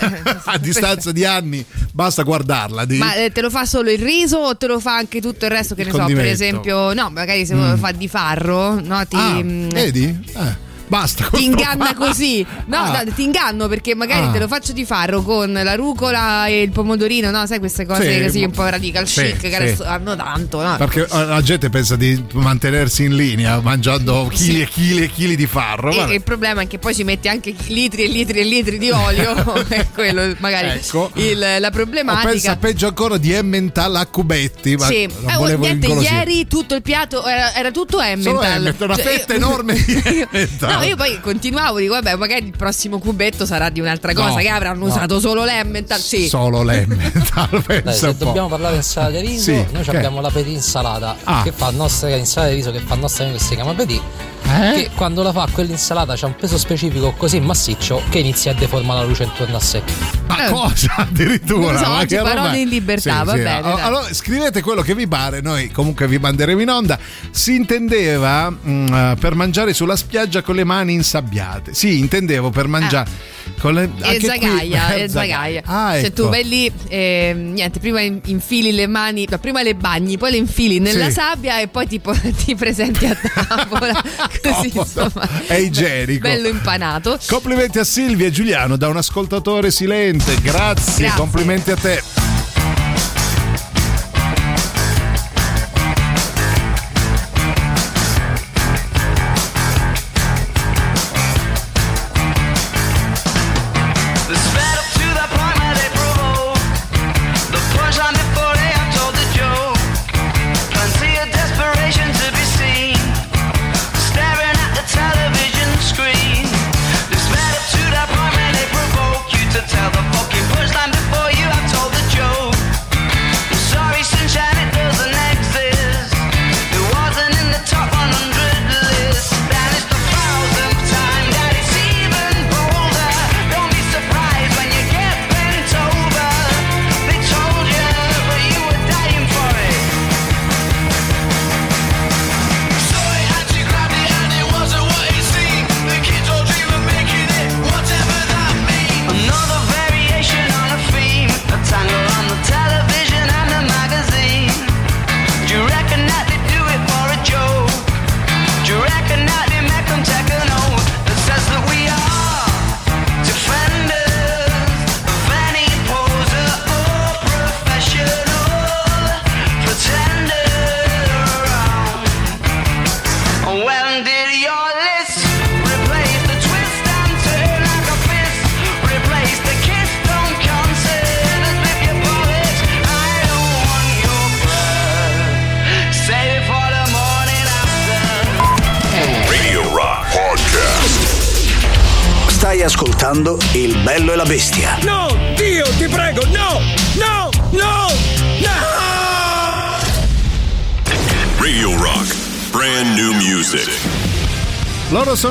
[0.51, 2.83] a distanza di anni basta guardarla.
[2.83, 5.45] di- Ma eh, te lo fa solo il riso o te lo fa anche tutto
[5.45, 5.75] il resto?
[5.75, 6.33] Che Il ne so, per condimento.
[6.33, 7.69] esempio, no, magari se Mm.
[7.69, 9.05] lo fa di farro, no?
[9.07, 10.03] Ti, Ah, mm, vedi?
[10.35, 11.29] Eh, basta.
[11.31, 12.45] ti inganna così.
[12.65, 13.03] No, Ah.
[13.03, 14.31] no, ti inganno perché magari Ah.
[14.31, 17.45] te lo faccio di farro con la rucola e il pomodorino, no?
[17.45, 19.55] Sai queste cose Sì, così un po' radical sì, chic che sì.
[19.55, 20.75] adesso hanno tanto, no?
[20.77, 25.35] Perché eh, la gente pensa di mantenersi in linea mangiando chili e chili e chili
[25.35, 25.91] di farro.
[26.07, 28.89] E, il problema è che poi ci metti anche litri e litri e litri di
[28.89, 29.33] olio,
[29.67, 31.11] è quello magari Ecco.
[31.15, 32.29] il- la problematica.
[32.29, 34.75] pensa peggio ancora di Emmental a cubetti.
[34.75, 38.33] Ma Sì, Eh, oh, niente, ieri tutto il piatto era, era tutto Emmental.
[38.35, 39.93] Solo Emmental, una Cioè, fetta io- enorme di
[40.31, 40.71] Emmental.
[40.76, 44.35] No, io poi continuavo, dico, vabbè, magari il prossimo cubetto sarà di un'altra cosa, No,
[44.35, 44.91] che avranno no.
[44.91, 45.99] usato solo l'Emmental.
[45.99, 46.27] Sì.
[46.27, 49.95] Solo l'Emmental, Dai, pensa se dobbiamo parlare di insalata di riso, Sì, noi che?
[49.95, 51.41] abbiamo la petit insalata Ah.
[51.43, 54.01] che fa nostra insalata di riso che fa il nostro amico che si chiama Petit.
[54.47, 54.73] Eh?
[54.73, 59.01] Che quando la fa quell'insalata c'ha un peso specifico così massiccio che inizia a deformare
[59.01, 59.81] la luce intorno a sé.
[60.27, 61.77] Ma cosa addirittura?
[61.77, 63.83] So, Ma oggi che roba parole in libertà, va bene, Allora, dai.
[63.83, 66.97] allora, scrivete quello che vi pare, noi comunque vi manderemo in onda.
[67.29, 71.73] Si intendeva mm, eh, per mangiare sulla spiaggia con le mani insabbiate.
[71.73, 75.61] Sì, intendevo per mangiare con le E anche qui- zagaia, eh, e zagaia.
[75.65, 76.23] Ah, Cioè ecco.
[76.23, 80.37] tu vai lì, e, niente, prima in- infili le mani, prima le bagni, poi le
[80.37, 81.11] infili nella Sì.
[81.13, 82.13] sabbia e poi tipo,
[82.45, 83.15] ti presenti a
[83.47, 84.01] tavola.
[84.41, 85.27] Così insomma.
[85.47, 86.27] È igienico.
[86.27, 87.17] Bello impanato.
[87.27, 90.35] Complimenti a Silvia e Giuliano da un ascoltatore silente.
[90.41, 91.19] Grazie, Grazie.
[91.19, 92.16] complimenti a te.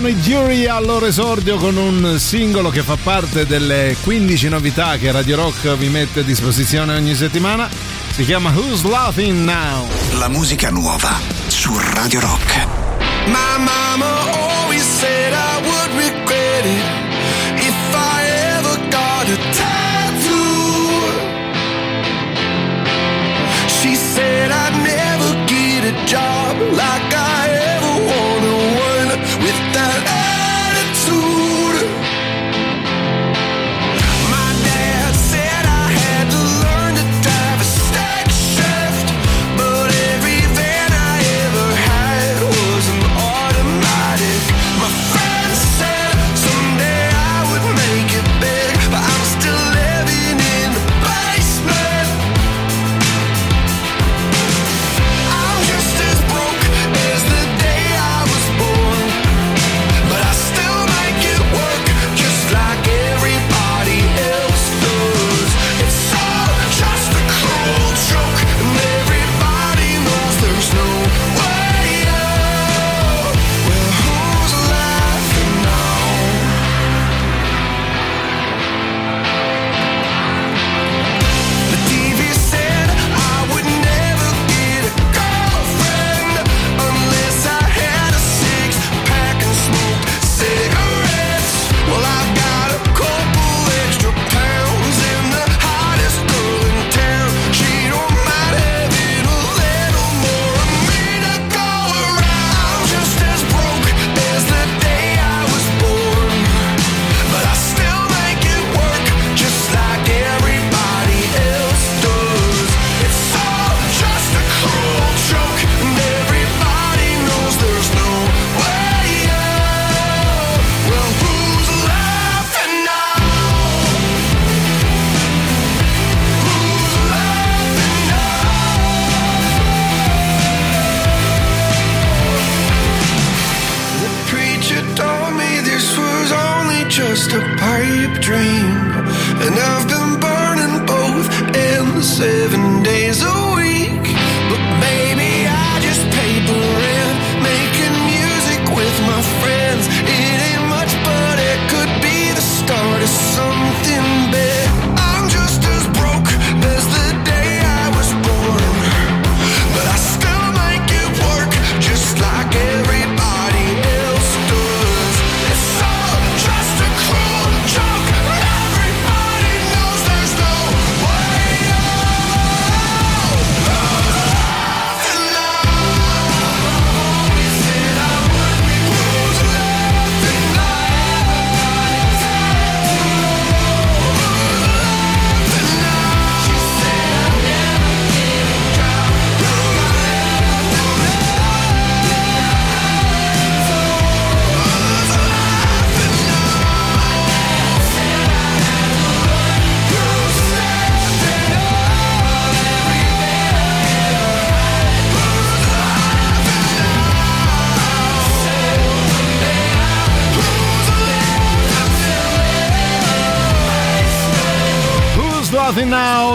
[0.07, 4.97] Sono i Jury al loro esordio con un singolo che fa parte delle 15 novità
[4.99, 7.69] che Radio Rock vi mette a disposizione ogni settimana.
[8.13, 9.89] Si chiama Who's Laughing Now?
[10.19, 12.67] La musica nuova su Radio Rock.
[13.27, 16.85] My mama always said I would regret it
[17.57, 18.23] if I
[18.59, 21.01] ever got a tattoo.
[23.67, 27.06] She said I'd never get a job like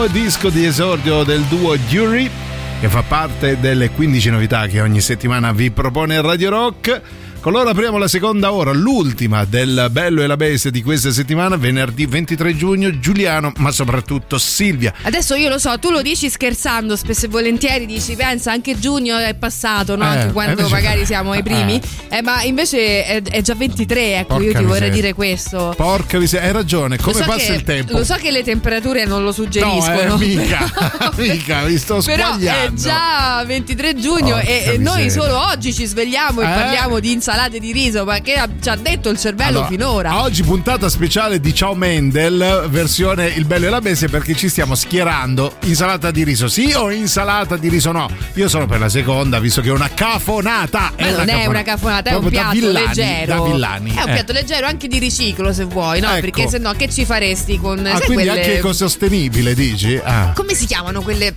[0.08, 2.30] Disco di esordio del duo Jury,
[2.80, 7.02] che fa parte delle 15 novità che ogni settimana vi propone Radio Rock.
[7.49, 12.05] Loro apriamo la seconda ora, l'ultima del Bello e la Bestia di questa settimana, venerdì
[12.05, 14.93] 23 giugno, Giuliano, ma soprattutto Silvia.
[15.01, 19.17] Adesso io lo so, tu lo dici scherzando, spesso e volentieri dici, pensa, anche giugno
[19.17, 20.03] è passato, no?
[20.05, 21.81] Eh, Anche quando invece- magari siamo ai primi.
[22.07, 24.93] Eh, ma invece è, è già 23, ecco, Porca io ti vorrei miseria.
[24.93, 25.73] dire questo.
[25.75, 27.97] Porca miseria, hai ragione, come so passa che- il tempo?
[27.97, 30.15] Lo so che le temperature non lo no, suggeriscono.
[30.21, 30.71] eh, mica,
[31.17, 32.81] mica, mi sto Però è sbagliando.
[32.81, 35.23] già 23 giugno Porca e, e noi miseria.
[35.27, 36.47] solo oggi ci svegliamo e Eh?
[36.47, 40.21] parliamo di insalate di riso, ma che ha- ci ha detto il cervello Allora, finora?
[40.21, 44.75] Oggi puntata speciale di Ciao Mendel, versione Il bello e la bestia, perché ci stiamo
[44.75, 45.55] schierando.
[45.63, 48.09] Insalata di riso sì o insalata di riso no?
[48.34, 50.91] Io sono per la seconda, visto che è una cafonata.
[50.99, 53.34] Ma non è una cafonata, è un Proprio da piatto villani, leggero.
[53.43, 53.93] Da villani.
[53.93, 54.13] È un eh.
[54.13, 56.09] piatto leggero anche di riciclo se vuoi, no?
[56.09, 56.19] Ecco.
[56.19, 59.97] Perché se no che ci faresti con Ah, quindi quelle- anche ecosostenibile, dici?
[60.03, 61.34] Ah, Come si chiamano quelle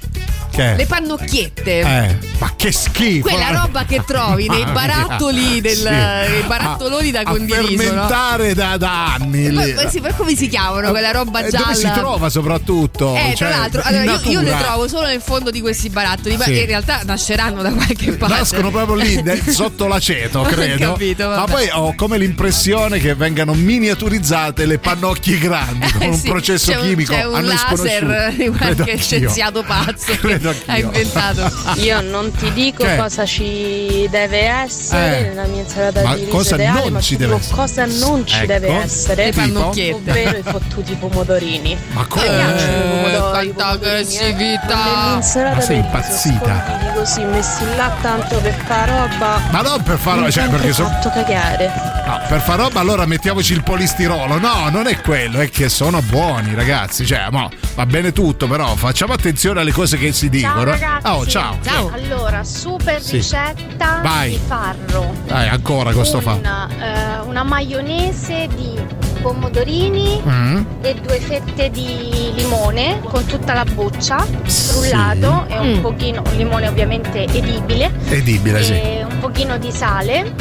[0.55, 0.75] che?
[0.77, 1.81] le pannocchiette?
[1.81, 3.29] Eh, ma che schifo!
[3.29, 4.73] Quella roba che trovi nei mia.
[4.73, 5.83] barattoli del, Sì.
[5.85, 7.77] nei barattoloni da a condiviso, no?
[7.77, 9.51] fermentare da, da anni.
[9.51, 11.67] Ma sì, ma come si chiamano quella roba Eh, gialla?
[11.67, 13.15] Dove si trova soprattutto?
[13.17, 16.37] Eh, Cioè, tra l'altro, allora, io, io le trovo solo nel fondo di questi barattoli,
[16.37, 16.59] ma Sì.
[16.61, 18.35] in realtà nasceranno da qualche parte.
[18.35, 20.93] Nascono proprio lì sotto l'aceto, Ho credo.
[20.93, 26.17] capito, Ma poi ho come l'impressione che vengano miniaturizzate le pannocchie grandi con Eh un
[26.19, 30.55] sì, processo c'è un- chimico c'è a un laser di qualche scienziato pazzo Credo ha
[30.67, 30.87] anch'io.
[30.87, 31.53] inventato.
[31.81, 32.97] Io non ti dico Che?
[32.97, 35.23] cosa ci deve essere Eh.
[35.29, 37.85] nella mia insalata Ma di riso cosa ideale, non ma ci ti deve dico cosa
[37.87, 38.47] non ci Ecco.
[38.47, 39.25] deve essere.
[39.27, 40.11] Le pannocchiette.
[40.11, 41.77] Ovvero i fottuti pomodorini.
[41.93, 42.29] Ma come?
[42.29, 43.63] Mi piacciono i pomodori, eh.
[43.63, 44.85] aggressività.
[45.07, 46.93] Nell'insalata Ma sei impazzita?
[46.95, 49.41] così messi là tanto per fare roba.
[49.51, 51.71] Ma non per fare mi cioè perché sono fatto cagare.
[52.07, 54.39] No, per far roba allora mettiamoci il polistirolo.
[54.39, 57.07] No, non è quello, è che sono buoni, ragazzi.
[57.07, 60.65] Cioè, mo, va bene tutto, però facciamo attenzione alle cose che si Ciao dicono.
[60.71, 61.07] ragazzi.
[61.07, 61.57] Oh, ciao.
[61.93, 63.17] Allora, super Sì.
[63.17, 64.31] ricetta Vai.
[64.33, 65.15] di farro.
[65.27, 66.33] Dai, ancora questo fa.
[66.35, 68.79] Una, eh, una maionese di
[69.23, 70.63] pomodorini Mm.
[70.83, 75.81] e due fette di limone con tutta la buccia frullato e un Mm.
[75.81, 77.91] pochino, un limone ovviamente edibile.
[78.11, 78.73] Edibile, sì.
[78.73, 80.35] e un pochino di sale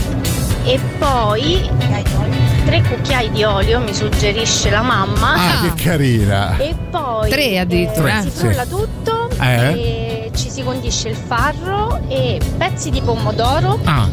[0.65, 1.69] e poi
[2.65, 5.33] tre cucchiai di olio, mi suggerisce la mamma.
[5.33, 6.57] Ah, che carina.
[6.57, 8.21] E poi Tre addirittura, eh, eh.
[8.23, 9.71] si frulla tutto Eh?
[9.73, 14.07] e ci si condisce il farro e pezzi di pomodoro, Ah,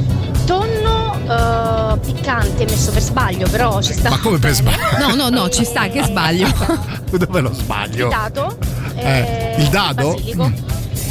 [0.45, 4.11] tonno eh, piccante messo per sbaglio, però ci sta.
[4.11, 4.79] ma come per sbaglio?
[4.99, 6.49] No, no, no, ci sta, che sbaglio.
[7.11, 8.09] Dove lo sbaglio?
[8.09, 8.57] Dato,
[8.97, 10.13] Eh, il dado?
[10.15, 10.53] basilico.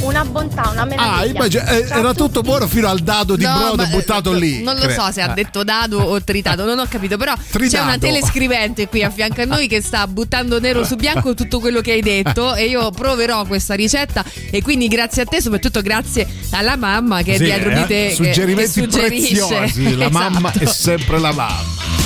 [0.02, 1.16] Una bontà, una meraviglia.
[1.18, 2.46] Ah, immagino, eh, era tutto tutti.
[2.46, 4.62] buono fino al dado di No, brodo ma, eh, buttato lì.
[4.62, 5.34] Non lo Cre- so se ha eh.
[5.34, 7.84] detto dado o tritato, non ho capito, però c'è Tridado.
[7.84, 11.82] una telescrivente qui a fianco a noi che sta buttando nero su bianco tutto quello
[11.82, 16.26] che hai detto e io proverò questa ricetta e quindi grazie a te, soprattutto grazie
[16.52, 19.46] alla mamma che è Sì, dietro eh, di te che- Suggerimenti che suggerisce.
[19.46, 19.96] preziosi.
[19.96, 20.72] La mamma è Esatto.
[20.72, 21.99] sempre la mamma.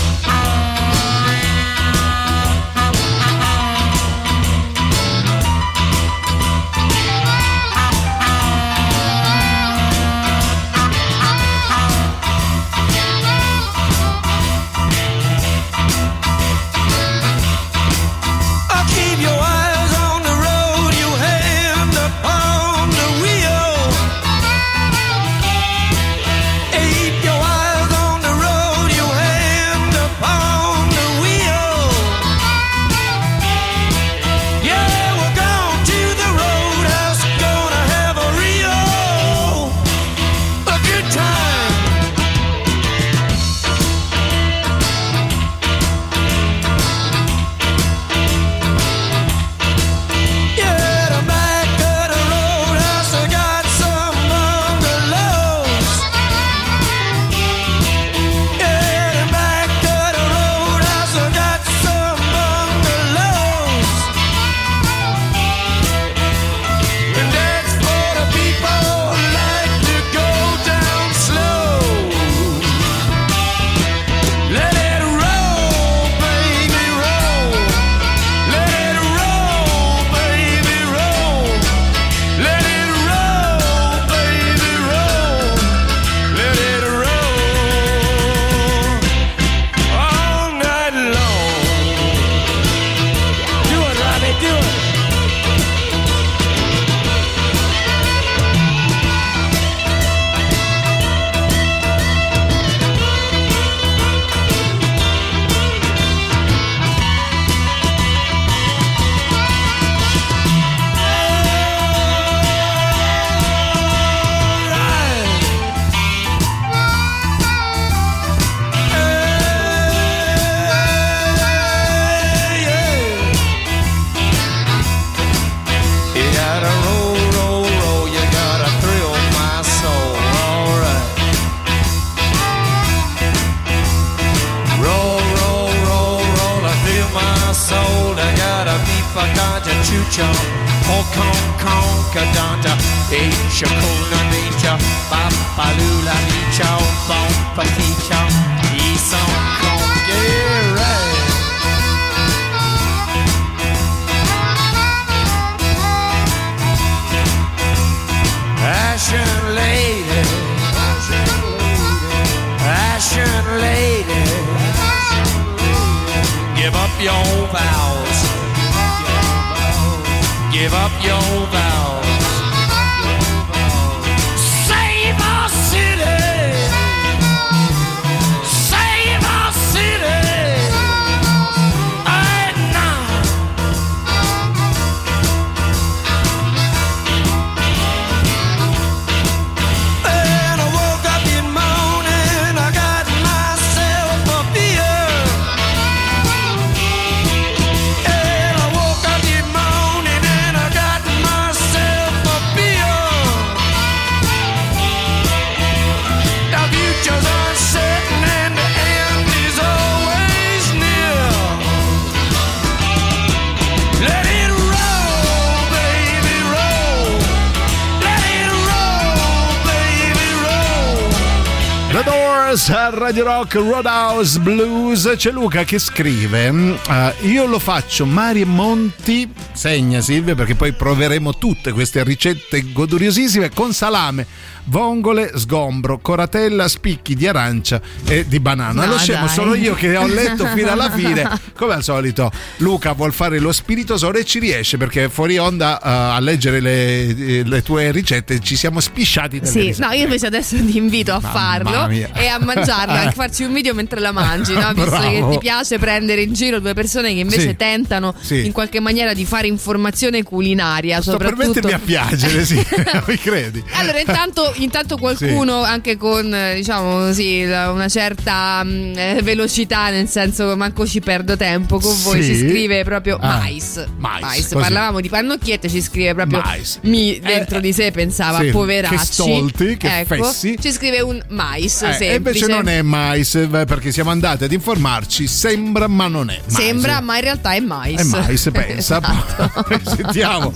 [223.45, 225.13] Rock Roadhouse Blues.
[225.17, 230.73] C'è Luca che scrive eh, io lo faccio Mari e Monti segna Silvia perché poi
[230.73, 234.27] proveremo tutte queste ricette goduriosissime con salame
[234.65, 238.85] vongole, sgombro, coratella, spicchi di arancia e di banana.
[238.85, 239.35] No, lo scemo dai.
[239.35, 241.29] sono io che ho letto fino alla fine.
[241.57, 245.89] Come al solito, Luca vuol fare lo spiritoso e ci riesce perché fuori onda eh,
[245.89, 249.87] a leggere le, le tue ricette ci siamo spisciati Sì, risate.
[249.87, 252.11] no, io invece adesso ti invito a Mamma farlo mia.
[252.15, 254.73] e a mangiarlo, anche farci un video mentre la mangi, no?
[254.75, 255.31] Visto che Bravo.
[255.33, 257.57] ti piace prendere in giro due persone che invece Sì.
[257.57, 258.47] tentano Sì.
[258.47, 262.65] in qualche maniera di fare informazione culinaria, Sto per soprattutto mettermi a piangere, sì,
[263.07, 263.62] mi credi?
[263.73, 270.09] Allora, intanto, intanto qualcuno anche con eh, diciamo così una certa mh, eh, velocità, nel
[270.09, 272.35] senso manco ci perdo tempo con voi, Sì.
[272.35, 273.85] ci scrive proprio Ah, mais.
[273.99, 274.55] mais, così.
[274.55, 276.79] Parlavamo di pannocchiette, ci scrive proprio Mais.
[276.83, 278.97] mi dentro di sé pensava sì, poveracci.
[278.97, 280.57] che stolti, che ecco, fessi.
[280.61, 282.05] Ci scrive un mais Eh, semplice.
[282.11, 286.41] e invece non è mais eh, perché siamo andati ad informarci sembra ma non è
[286.47, 286.55] mais.
[286.65, 288.01] Sembra, ma in realtà è mais.
[288.01, 289.71] è mais pensa Esatto.
[289.97, 290.53] Sentiamo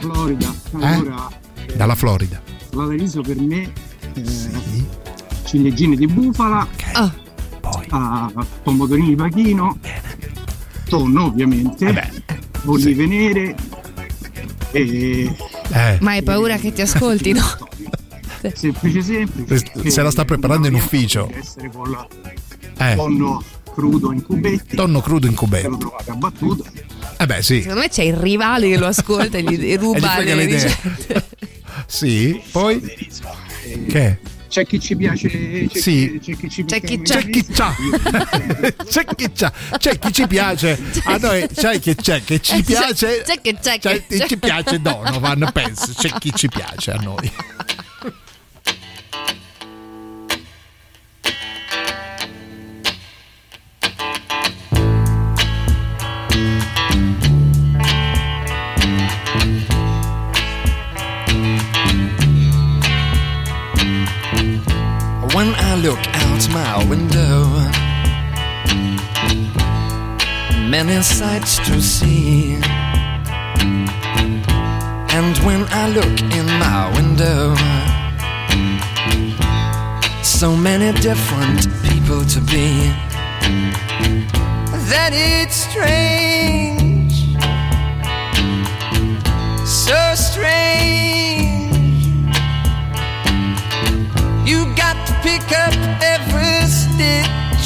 [0.00, 0.54] Florida.
[0.80, 1.28] Allora,
[1.74, 2.40] dalla Florida
[2.72, 3.72] la riso per me,
[4.14, 4.84] eh,
[5.44, 7.12] ciliegine di bufala, Ah.
[7.90, 9.78] ah, pomodorini di pachino,
[10.88, 12.10] tonno ovviamente,
[12.64, 13.54] olive nere
[14.72, 15.34] e
[16.00, 17.42] Ma hai paura che ti ascoltino?
[18.54, 19.90] semplice semplice.
[19.90, 22.06] se la sta preparando in ufficio essere con la
[22.78, 22.96] Eh.
[22.96, 23.42] tonno
[23.74, 24.76] crudo in cubetti.
[24.76, 26.64] tonno crudo in Lo cubetti trovate abbattuto.
[27.18, 29.76] eh beh sì Secondo me c'è il rivale che lo ascolta e gli E gli
[29.76, 31.24] ruba le ricette.
[31.86, 32.80] Sì poi?
[33.88, 34.18] Che?
[34.48, 36.18] C'è chi ci piace, c'è, Sì.
[36.20, 37.30] chi, c'è chi ci C'è piace chi c'è.
[37.30, 37.74] Chi c'ha.
[38.84, 39.52] C'è chi c'ha.
[39.78, 40.76] C'è chi ci piace.
[41.04, 42.24] A noi c'è chi c'è?
[42.24, 43.22] Che ci piace?
[43.24, 44.80] C'è che c'è c'è- che ci piace?
[44.80, 47.30] Donovan penso c'è chi ci piace a noi
[65.82, 67.46] look out my window,
[70.68, 72.56] many sights to see.
[75.16, 77.54] And when I look in my window,
[80.22, 82.92] so many different people to be.
[84.90, 87.14] That it's strange,
[89.66, 91.29] so strange.
[95.30, 97.64] Pick up every stitch.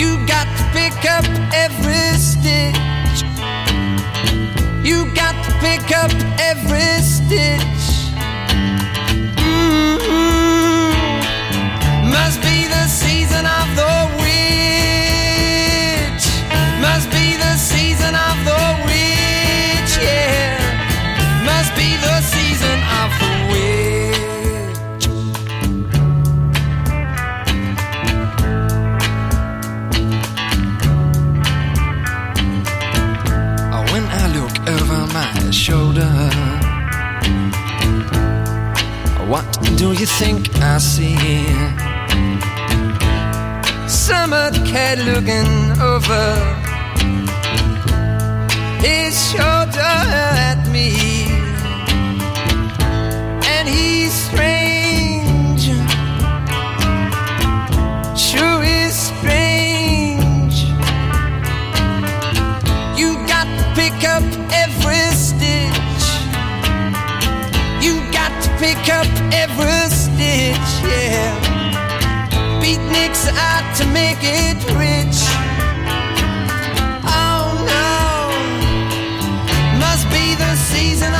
[0.00, 1.26] You got to pick up
[1.64, 3.18] every stitch.
[4.88, 6.12] You got to pick up
[6.50, 7.84] every stitch.
[9.36, 10.08] Mhm.
[12.14, 14.21] Must be the season of the
[39.82, 41.16] do you think I see?
[43.88, 45.52] summer cat looking
[45.92, 46.24] over
[48.86, 49.96] his shoulder
[50.50, 50.88] at me.
[53.54, 55.64] And he's strange,
[58.28, 60.56] sure is strange.
[62.98, 64.41] You got to pick up
[68.74, 71.30] pick up every stitch, yeah.
[72.60, 75.18] Beatniks out to make it rich.
[77.04, 77.90] Oh no,
[79.78, 81.12] must be the season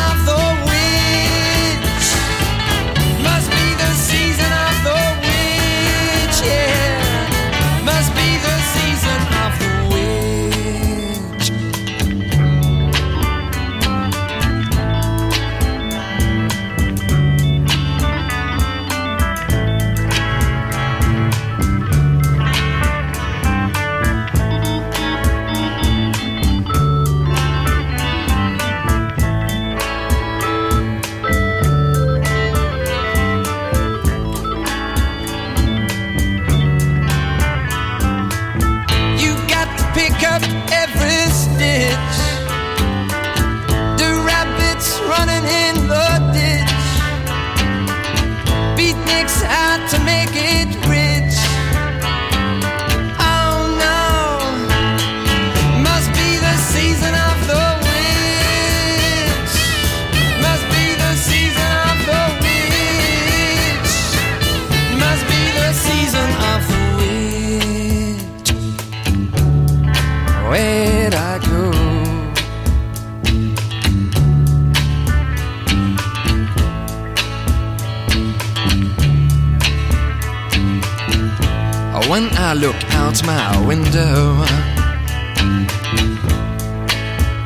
[83.37, 84.21] my window,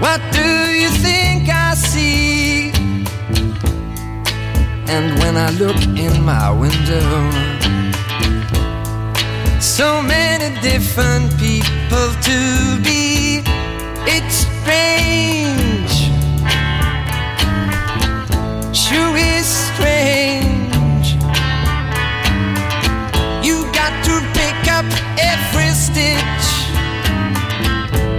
[0.02, 0.48] what do
[0.82, 2.72] you think I see?
[4.94, 7.08] And when I look in my window,
[9.60, 12.38] so many different people to
[12.86, 13.42] be.
[14.14, 15.94] It's strange,
[18.84, 20.55] sure is strange.
[25.96, 26.46] Stitch.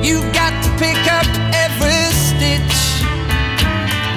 [0.01, 2.75] You got to pick up every stitch.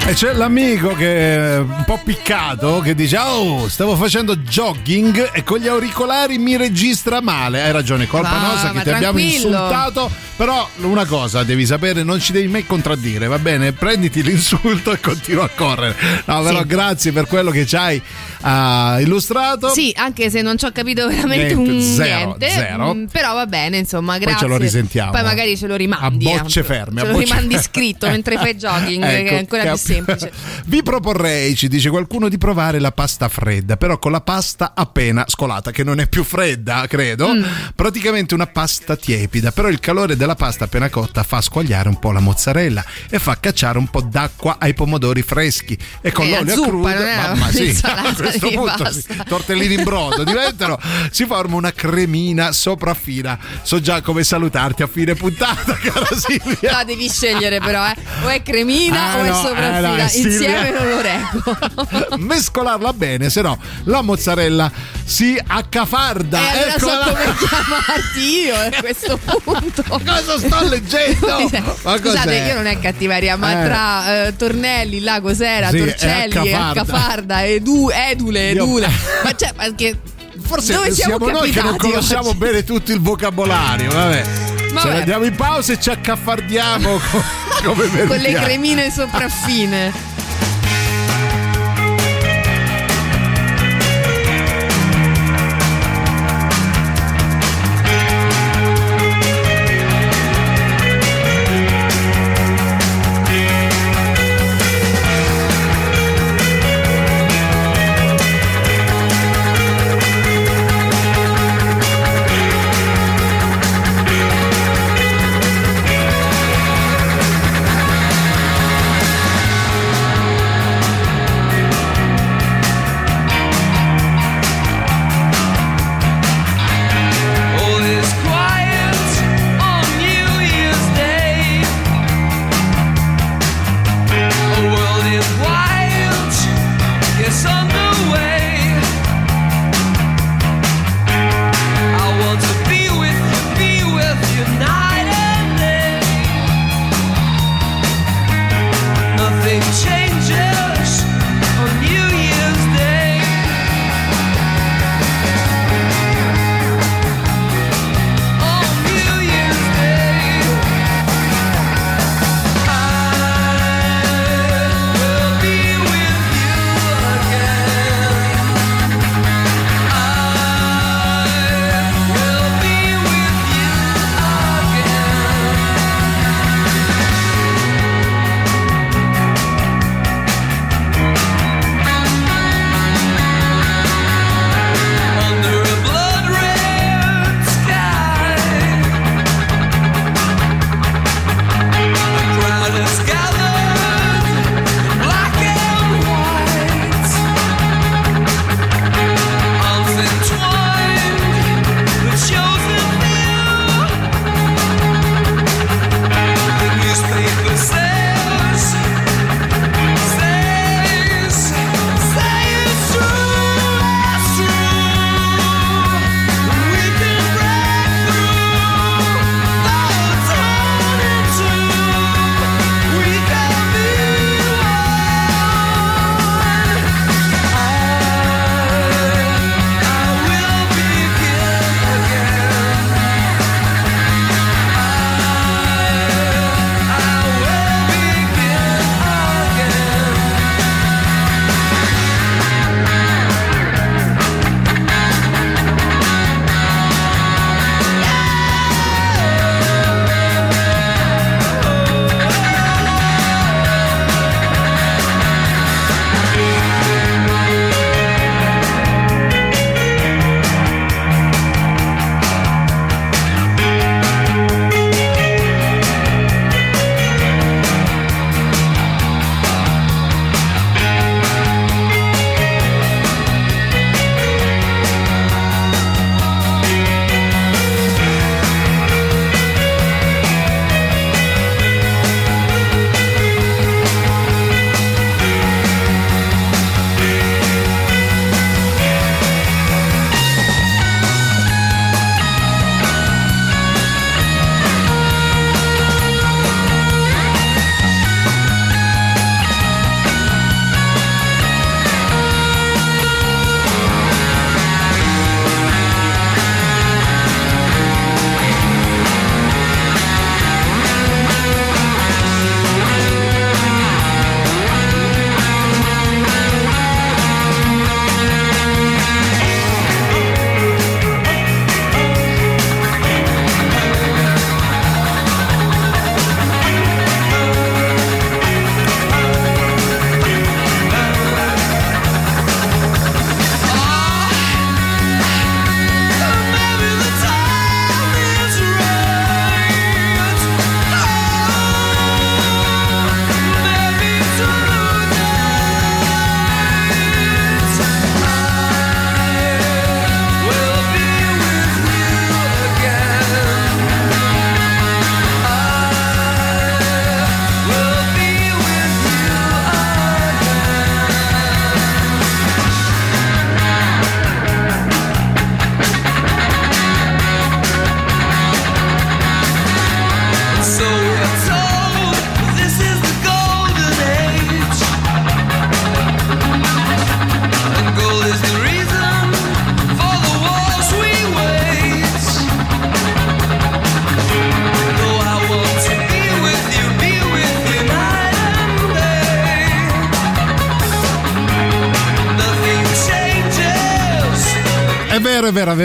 [0.07, 5.43] E c'è l'amico che è un po' piccato che dice: Oh, stavo facendo jogging e
[5.43, 7.61] con gli auricolari mi registra male.
[7.61, 9.47] Hai ragione, colpa No, nostra che ti abbiamo tranquillo.
[9.47, 10.11] insultato.
[10.41, 13.73] Però una cosa devi sapere, non ci devi mai contraddire, va bene?
[13.73, 15.95] Prenditi l'insulto e continua a correre.
[16.25, 16.65] No, però Sì.
[16.65, 18.01] grazie per quello che ci hai
[18.41, 19.69] ah, illustrato.
[19.69, 22.49] Sì, anche se non ci ho capito veramente Niente, un zero, niente.
[22.49, 22.93] zero.
[22.95, 24.39] mm, Però va bene, insomma, Poi grazie.
[24.39, 25.11] ce lo risentiamo.
[25.11, 26.31] Poi magari ce lo rimandi.
[26.31, 27.63] A bocce ferme, a Ce lo bocce rimandi ferme.
[27.69, 30.31] scritto mentre fai jogging, che è Ecco, ancora più cap- semplice.
[30.65, 35.23] Vi proporrei, ci dice qualcuno, di provare la pasta fredda, però con la pasta appena
[35.27, 37.31] scolata, che non è più fredda, credo.
[37.31, 37.43] Mm.
[37.75, 42.11] Praticamente una pasta tiepida, però il calore della pasta appena cotta fa squagliare un po'
[42.11, 45.77] la mozzarella e fa cacciare un po' d'acqua ai pomodori freschi.
[46.01, 50.23] E con Eh, l'olio zuppa, crudo, mamma, sì, a questo punto sì, tortellini in brodo
[50.23, 50.79] diventano,
[51.11, 53.37] si forma una cremina sopraffina.
[53.61, 56.77] So già come salutarti a fine puntata, cara Silvia.
[56.77, 57.95] No, devi scegliere però, eh.
[58.23, 59.77] O è cremina Ah, o è no, sopraffina.
[59.77, 60.29] eh, no.
[60.29, 62.17] Insieme non lo reggo.
[62.17, 64.71] mescolarla bene, se no la mozzarella
[65.03, 66.39] si accafarda.
[66.39, 67.03] E allora so Eccola.
[67.11, 69.83] come chiamarti io a questo punto.
[70.25, 71.49] Cosa sto leggendo?
[71.83, 73.65] Ma Scusate, io non è cattiveria, ma Eh.
[73.65, 77.43] tra eh, Tornelli, là cos'era, Sì, Torcelli, e Accafarda.
[77.45, 78.87] Edu, Edule, Io- Edule.
[79.23, 79.97] Ma cioè, ma che.
[80.43, 82.37] Forse dove siamo, siamo noi che non conosciamo oggi?
[82.37, 83.89] bene tutto il vocabolario.
[83.91, 84.23] Vabbè.
[84.23, 84.97] Ce Vabbè.
[84.97, 87.23] andiamo in pausa e ci accaffardiamo co-
[87.63, 89.91] come Con le cremine sopraffine.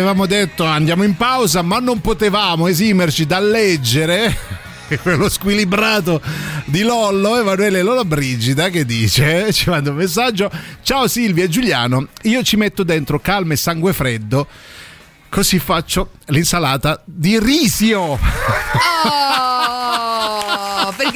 [0.07, 4.33] Avevamo detto andiamo in pausa, ma non potevamo esimerci dal leggere
[5.03, 6.23] quello squilibrato
[6.67, 10.49] di Lollo, Emanuele Lollo Brigida che dice, ci manda un messaggio,
[10.83, 14.47] ciao Silvia e Giuliano, io ci metto dentro calma e sangue freddo,
[15.29, 18.01] così faccio l'insalata di risio.
[18.01, 18.19] Oh,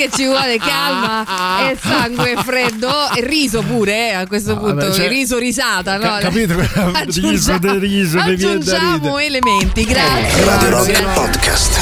[0.00, 1.24] perché ci vuole calma
[1.70, 6.02] e sangue freddo e riso pure eh, a questo punto, vabbè, cioè- riso risata, no?
[6.02, 6.54] Ca- capito?
[6.92, 10.44] Aggiungiamo- Riso de riso, Aggiungiamo elementi, grazie.
[10.44, 11.02] Radio Rock.
[11.12, 11.80] Podcast.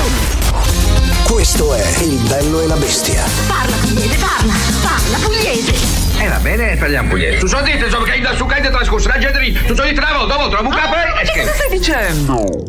[1.25, 3.25] Questo è Il bello e la bestia.
[3.47, 5.75] Parla pugliese, parla, parla pugliese.
[6.21, 7.39] E va bene, parliamo pugliese.
[7.39, 9.53] Tu so dite, insomma, che da su caide trascorso la gente lì.
[9.53, 11.53] Tu so dite una volta, dopo trovo un capo e scherzo.
[11.55, 12.65] stai dicendo?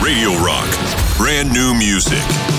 [0.00, 0.76] Radio Rock.
[1.16, 2.53] Brand new music.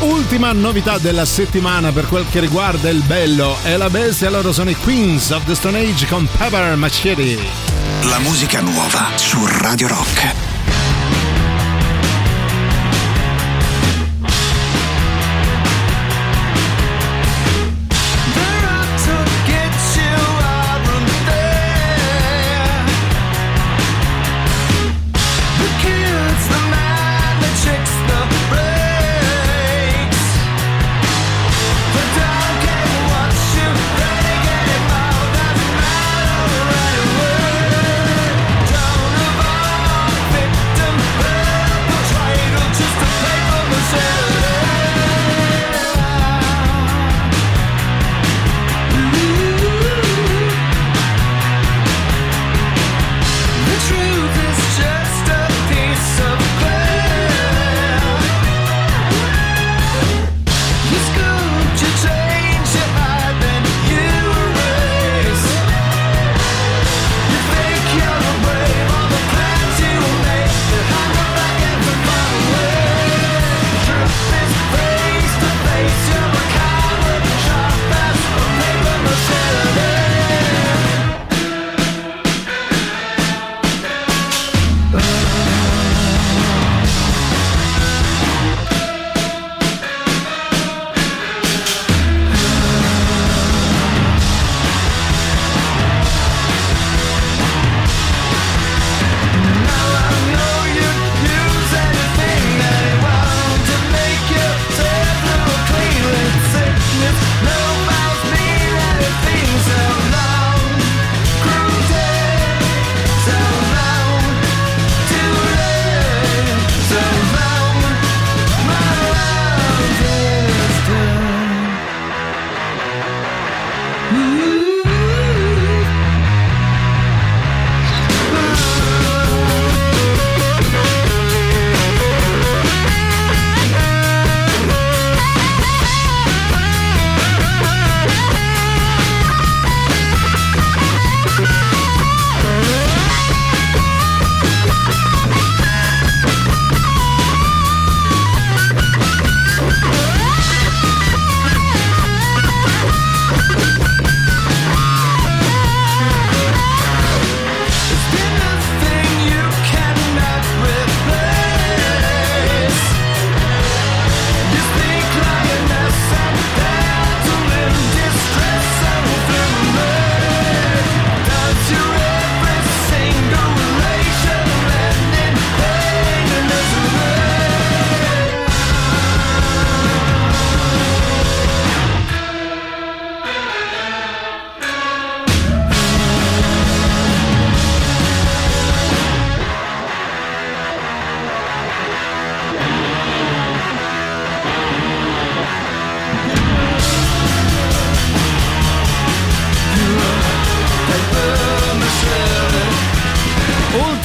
[0.00, 4.70] Ultima novità della settimana per quel che riguarda il bello e la bestia, loro sono
[4.70, 7.38] i Queens of the Stone Age con Pepper Machete.
[8.02, 10.45] La musica nuova su Radio Rock.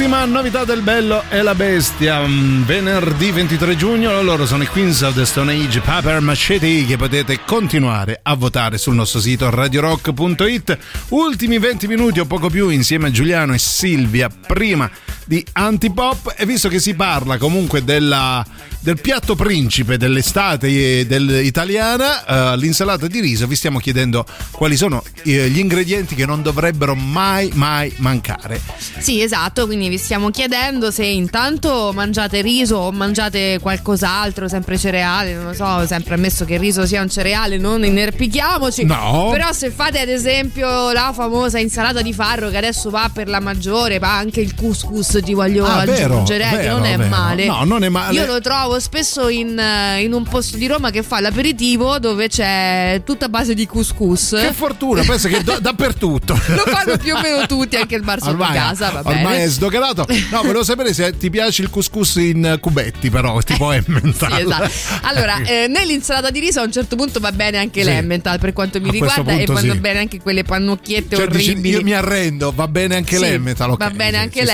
[0.01, 2.25] Ultima novità del bello e la bestia.
[2.25, 6.97] Mm, Venerdì 23 giugno loro sono i Queens of the Stone Age Paper Machete che
[6.97, 10.77] potete continuare a votare sul nostro sito radiorock.it.
[11.09, 14.89] Ultimi 20 minuti o poco più insieme a Giuliano e Silvia prima
[15.25, 18.45] di Antipop e visto che si parla comunque della,
[18.79, 25.03] del piatto principe dell'estate eh, italiana, eh, l'insalata di riso, vi stiamo chiedendo quali sono
[25.23, 28.59] eh, gli ingredienti che non dovrebbero mai mai mancare.
[28.97, 35.33] Sì, esatto, quindi vi stiamo chiedendo se intanto mangiate riso o mangiate qualcos'altro, sempre cereali,
[35.33, 38.85] non lo so, sempre ammesso che il riso sia un cereale, non inerpichiamoci.
[38.85, 39.29] No.
[39.31, 43.39] Però se fate ad esempio la famosa insalata di farro che adesso va per la
[43.39, 46.85] maggiore, va anche il couscous couscous ti voglio Ah, vero, aggiungere, eh, che vero, non
[46.85, 47.09] è vero.
[47.09, 47.45] male.
[47.45, 48.13] No, non è male.
[48.15, 52.27] Io lo trovo spesso in, eh, in un posto di Roma che fa l'aperitivo dove
[52.27, 54.35] c'è tutta a base di couscous.
[54.39, 56.33] Che fortuna, pensa che da- dappertutto.
[56.47, 59.43] Lo fanno più o meno tutti, anche il bar sotto Ormai, casa, va ormai bene.
[59.43, 60.05] è sdoganato.
[60.31, 64.33] No, volevo sapere se ti piace il couscous in cubetti, però, tipo Emmental.
[64.33, 64.71] Sì, esatto.
[65.03, 67.87] Allora, eh, nell'insalata di riso a un certo punto va bene anche Sì.
[67.89, 69.79] l'Emmental per quanto mi A riguarda e vanno sì.
[69.79, 71.75] bene anche quelle pannocchiette Cioè, dici, orribili.
[71.75, 74.45] io mi arrendo, va bene anche Sì, l'Emmental, ok, Va bene anche ci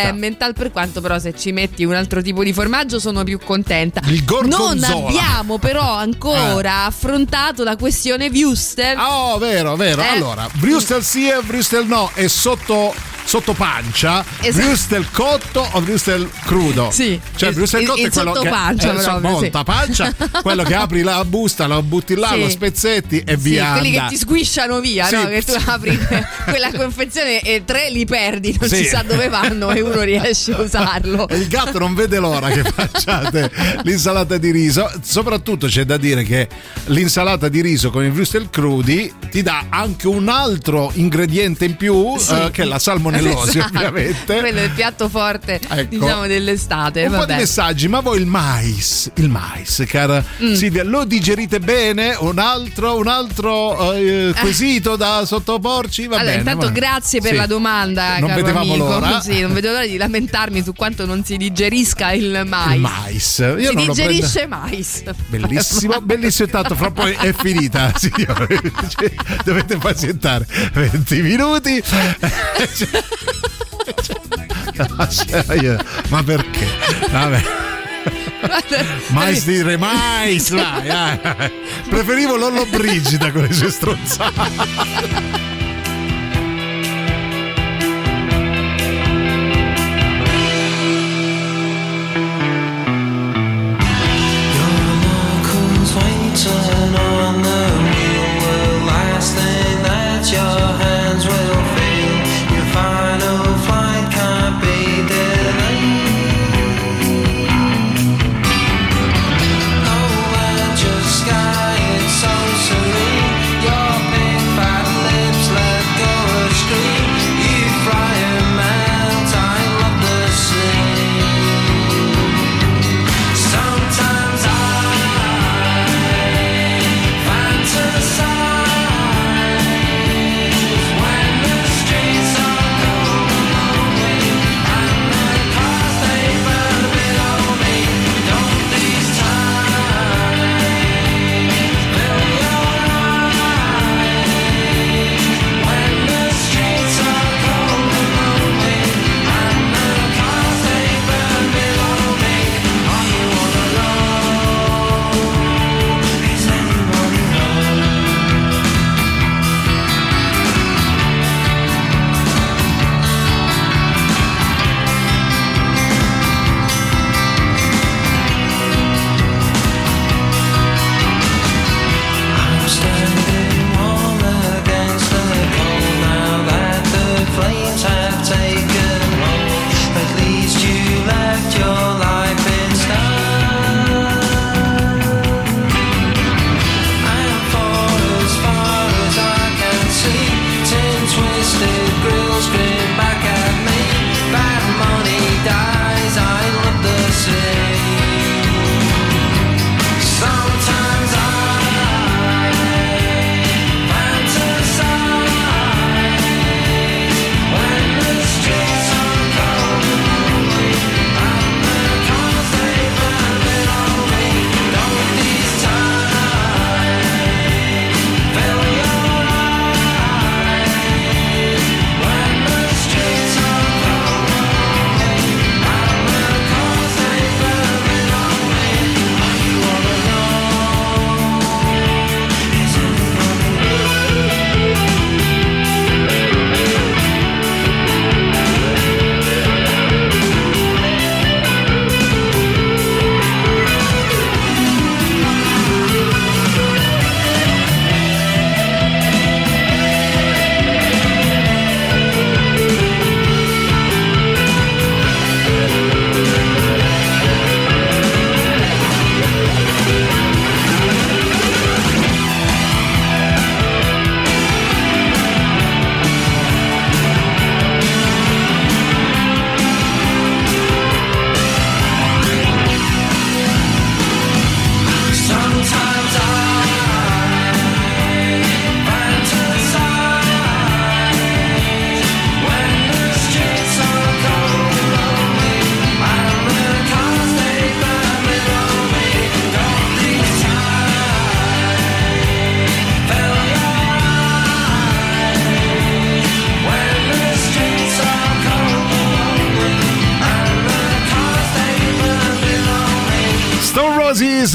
[0.48, 4.02] l'Emmental, per quanto però se ci metti un altro tipo di formaggio sono più contenta.
[4.06, 5.08] Il non gorgonzola.
[5.08, 8.98] abbiamo però ancora affrontato la questione Wuster.
[8.98, 10.02] Oh, vero, vero.
[10.02, 10.08] Eh?
[10.08, 12.94] Allora, Brustel sì e Brustel no, è sotto,
[13.26, 14.24] sotto pancia.
[14.42, 14.66] Esatto.
[14.68, 16.90] Brustel cotto o Brustel crudo?
[16.92, 17.20] Sì.
[17.36, 19.34] Cioè, Brustel cotto il è quello che sottopancia eh, proprio, sì.
[19.42, 22.40] monta pancia, quello che apri la busta, lo butti là, Sì.
[22.40, 23.72] lo spezzetti e Sì, via.
[23.74, 24.16] quelli che andare.
[24.16, 25.28] ti squisciano via, Sì, no?
[25.28, 25.64] Che tu sì.
[25.70, 25.98] apri
[26.46, 28.78] quella confezione e tre li perdi, non Sì.
[28.78, 31.28] si sa dove vanno e uno riesce a usarlo.
[31.32, 33.52] Il gatto non vede l'ora che facciate
[33.84, 34.90] l'insalata di riso.
[35.02, 36.48] Soprattutto c'è da dire che
[36.86, 42.18] l'insalata di riso con i würstel crudi ti dà anche un altro ingrediente in più,
[42.18, 42.34] Sì.
[42.34, 43.78] eh, che è la salmonellosi, Esatto.
[43.78, 44.40] ovviamente.
[44.40, 45.84] Quello è il piatto forte, Ecco.
[45.98, 47.02] diciamo, dell'estate.
[47.04, 47.36] Un po' di vabbè.
[47.38, 50.54] messaggi, ma voi il mais, il mais, cara Mm.
[50.54, 52.16] Silvia, lo digerite bene?
[52.20, 56.08] Un altro, un altro eh, quesito da sottoporci?
[56.08, 56.40] Va allora, bene.
[56.42, 57.38] intanto va- grazie per Sì.
[57.38, 58.88] la domanda, Non caro vedevamo amico.
[58.88, 59.20] l'ora.
[59.22, 59.98] Sì, non vedo l'ora di
[60.28, 62.76] lamentarmi su quanto non si digerisca il mais.
[62.76, 63.38] Il mais.
[63.38, 65.04] Io si non digerisce mais.
[65.28, 66.50] Bellissimo, bellissimo.
[66.50, 68.60] Tanto fra poi è finita, signori.
[68.88, 69.12] Cioè,
[69.44, 71.82] Dovete pazientare 20 minuti.
[71.84, 72.18] Cioè,
[76.10, 76.68] Ma perché?
[77.10, 77.44] Vabbè.
[79.10, 81.52] Mais dire mais, vai, vai.
[81.90, 85.57] Preferivo Lollo Brigida con le sue stronzate.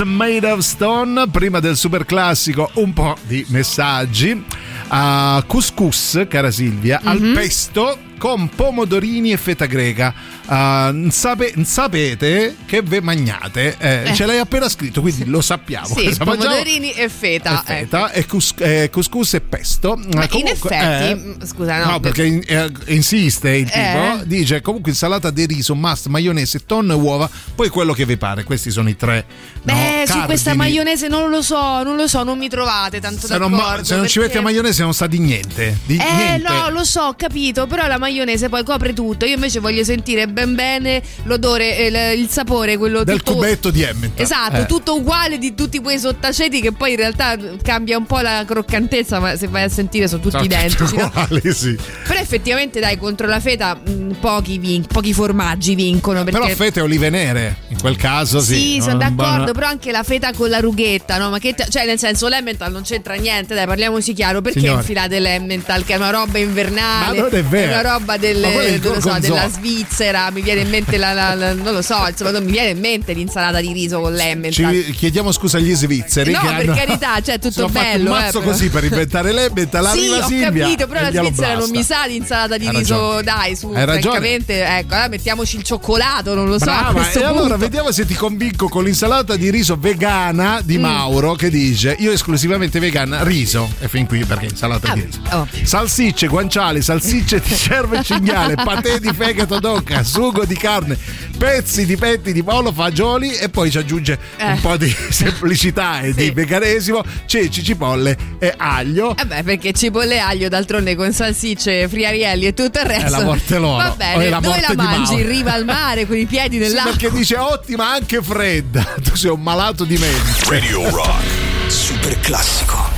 [0.05, 4.45] Made of Stone, prima del super classico un po' di messaggi.
[4.89, 7.35] A couscous, cara Silvia, al Mhm.
[7.35, 10.15] pesto con pomodorini e feta greca.
[10.47, 13.75] Ah, non sape- non sapete che ve magnate?
[13.79, 14.15] Eh, Eh.
[14.15, 15.89] Ce l'hai appena scritto, quindi lo sappiamo.
[15.89, 17.51] Sì, pomodorini e feta.
[17.51, 17.81] E ecco.
[17.81, 19.97] feta e cous- eh, couscous e pesto.
[19.97, 23.81] Ma Eh, in comunque, effetti, eh, scusa, no, No, perché in- eh, insiste il tipo,
[23.81, 24.21] Eh.
[24.27, 28.45] dice comunque insalata di riso, must, maionese, tonno e uova, poi quello che vi pare.
[28.45, 29.25] Questi sono i tre.
[29.65, 30.25] Beh, no, su cardini.
[30.27, 33.79] questa maionese non lo so, non lo so, non mi trovate tanto Se non, d'accordo.
[33.79, 35.77] ma- se non ci perché- metti a maionese non sa di niente.
[35.87, 36.49] Di Eh niente.
[36.53, 38.11] no, lo so, ho capito, però la maionese
[38.49, 39.25] poi copre tutto.
[39.25, 43.83] Io invece voglio sentire ben bene l'odore, eh, il sapore, quello Del tutto cubetto di
[43.83, 44.23] Emmental.
[44.23, 44.67] Esatto, Eh.
[44.67, 49.19] tutto uguale di tutti quei sottaceti che poi in realtà cambia un po' la croccantezza,
[49.21, 50.97] ma se vai a sentire sono tutti Sono identici.
[50.97, 51.07] no?
[51.07, 51.77] uguali, sì.
[52.07, 56.25] Però effettivamente dai, contro la feta mh, pochi, vin- pochi formaggi vincono.
[56.25, 56.39] Perché...
[56.41, 58.55] Però fete e olive nere, in quel caso sì.
[58.55, 61.31] Sì, sono d'accordo, buon- però anche la feta con la rughetta, no?
[61.31, 64.41] Ma che te- cioè, nel senso, l'Emmental non c'entra niente, dai, parliamoci chiaro.
[64.43, 64.79] Perché Signore.
[64.81, 67.17] infilate l'Emmental, che è una roba invernale?
[67.17, 67.73] Ma non è vero.
[67.73, 70.31] una roba il non lo so, della Svizzera.
[70.31, 72.79] Mi viene in mente la, la- la- non lo so, insomma, non mi viene in
[72.81, 74.73] mente l'insalata di riso con l'Emmental.
[74.85, 78.41] Ci chiediamo scusa agli svizzeri No, che per hanno, carità, cioè, tutto bello, un mazzo
[78.41, 79.81] eh, così per inventare l'Emmental.
[79.93, 82.77] Sì, arriva ho Silvia capito, però la Svizzera non mi sa di insalata di Hai
[82.77, 83.23] riso, ragione.
[83.23, 84.01] dai, su, Hai ragione.
[84.01, 86.65] francamente, ecco, allora mettiamoci il cioccolato, non lo so.
[86.65, 87.57] Brava, e allora punto.
[87.59, 90.83] vediamo se ti convinco con l'insalata di riso vegana di Mm.
[90.83, 95.47] Mauro che dice io esclusivamente vegana riso e fin qui perché insalata di riso Oh.
[95.63, 100.97] salsicce, guanciale, salsicce di cervo e cinghiale patè di fegato d'oca sugo di carne
[101.37, 104.53] pezzi di petti di pollo fagioli e poi ci aggiunge Eh.
[104.53, 106.31] un po' di semplicità e di Sì.
[106.31, 112.47] veganesimo ceci, cipolle e aglio Eh beh, perché cipolle e aglio d'altronde con salsicce, friarielli
[112.47, 113.07] e tutto il resto.
[113.07, 113.77] È la morte loro.
[113.77, 115.15] Va bene, la dove la di mangi?
[115.15, 116.91] In riva al mare con i piedi Sì, nell'acqua.
[116.93, 121.23] perché dice ottima anche fredda tu sei un malato di mente Radio Rock.
[121.67, 122.92] Super classico.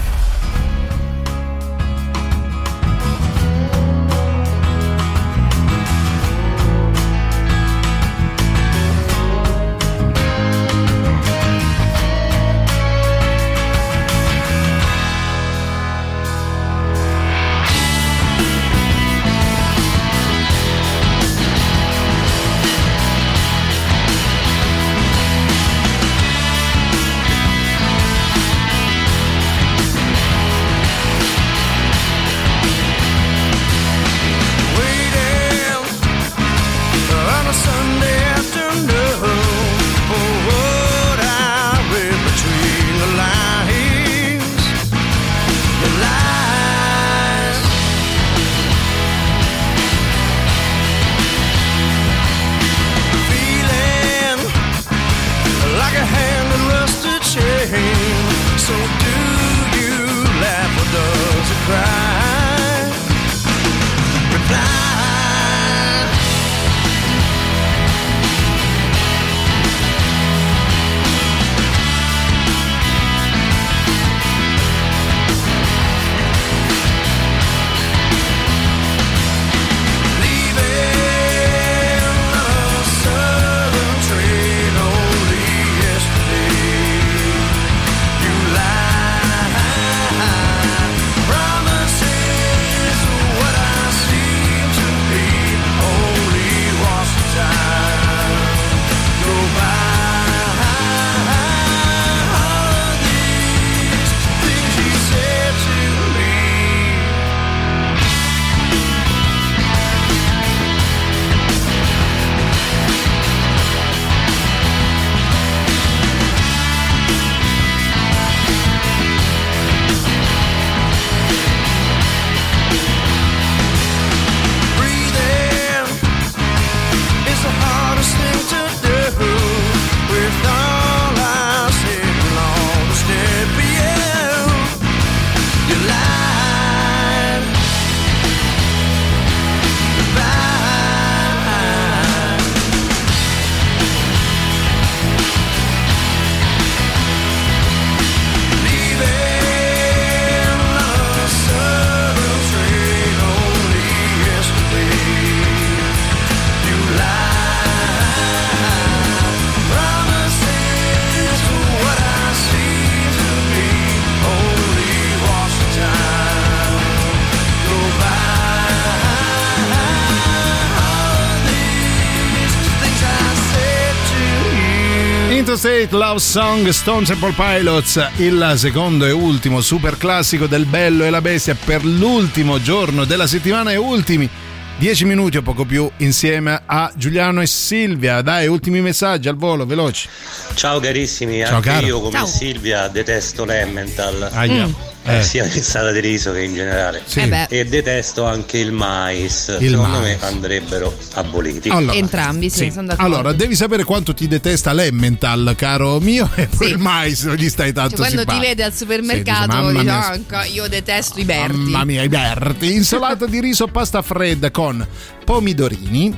[175.66, 181.10] 8 Love Song Stone Temple Pilots, il secondo e ultimo super classico del Bello e
[181.10, 184.28] la Bestia per l'ultimo giorno della settimana e ultimi
[184.76, 188.20] 10 minuti o poco più insieme a Giuliano e Silvia.
[188.20, 190.06] Dai, ultimi messaggi al volo, veloci.
[190.54, 191.86] Ciao carissimi, Ciao, anche caro.
[191.86, 192.26] io come Ciao.
[192.26, 194.66] Silvia detesto l'Emmental, Aia.
[194.66, 194.72] Mm.
[195.06, 197.02] Eh, sia l'insalata di riso che in generale.
[197.04, 197.20] Sì.
[197.20, 197.46] Eh.
[197.50, 200.18] E detesto anche il mais, Il secondo mais.
[200.22, 201.68] me andrebbero aboliti.
[201.68, 202.70] Allora, Entrambi, sì, sì.
[202.70, 203.14] sono d'accordo.
[203.14, 207.50] Allora, devi sapere quanto ti detesta l'Emmental, caro mio, e poi il mais non gli
[207.50, 210.20] stai tanto Cioè, quando ti vede al supermercato, Sì, dice, mia.
[210.30, 211.56] "Ah, io detesto i Berti.
[211.56, 212.72] Mamma mia, i Berti.
[212.72, 214.86] Insalata di riso pasta fredda con
[215.22, 216.16] pomidorini,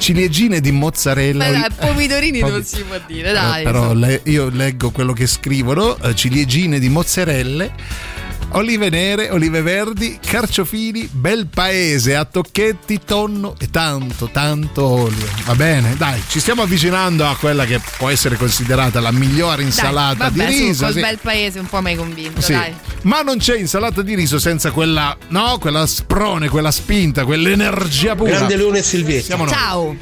[0.00, 1.50] ciliegine di mozzarella.
[1.50, 3.60] Ma dai, pomidorini Pom- non si può dire, dai.
[3.60, 7.72] Eh, però le- io leggo quello che scrivono: eh, ciliegine di mozzarelle.
[8.52, 15.28] Olive nere, olive verdi, carciofini, bel paese a tocchetti, tonno e tanto, tanto olio.
[15.44, 20.28] Va bene, dai, ci stiamo avvicinando a quella che può essere considerata la migliore insalata
[20.28, 20.84] dai, vabbè, di su, riso.
[20.84, 21.00] col sì.
[21.00, 22.52] bel paese un po' mi hai convinto, Sì.
[22.52, 22.74] dai.
[23.02, 28.30] Ma non c'è insalata di riso senza quella, no, quella sprone, quella spinta, quell'energia pura.
[28.30, 29.24] Grande Leone e Silvietta.
[29.26, 29.52] Siamo noi.
[29.52, 29.96] Ciao.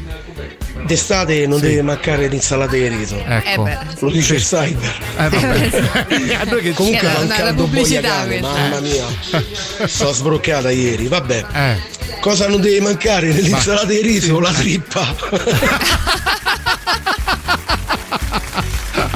[0.84, 1.66] D'estate non Sì.
[1.66, 3.22] deve mancare l'insalata di riso.
[3.26, 3.66] Ecco.
[3.66, 3.78] Eh.
[3.98, 4.94] Lo dice il cyber.
[5.18, 8.58] Eh, Comunque fa un caldo pubblicità boia cane, questa.
[8.58, 9.86] mamma mia.
[9.86, 11.44] Sto sbroccata ieri, vabbè.
[11.52, 11.76] Eh.
[12.20, 14.38] Cosa non deve mancare nell'insalata di riso?
[14.40, 15.14] La trippa.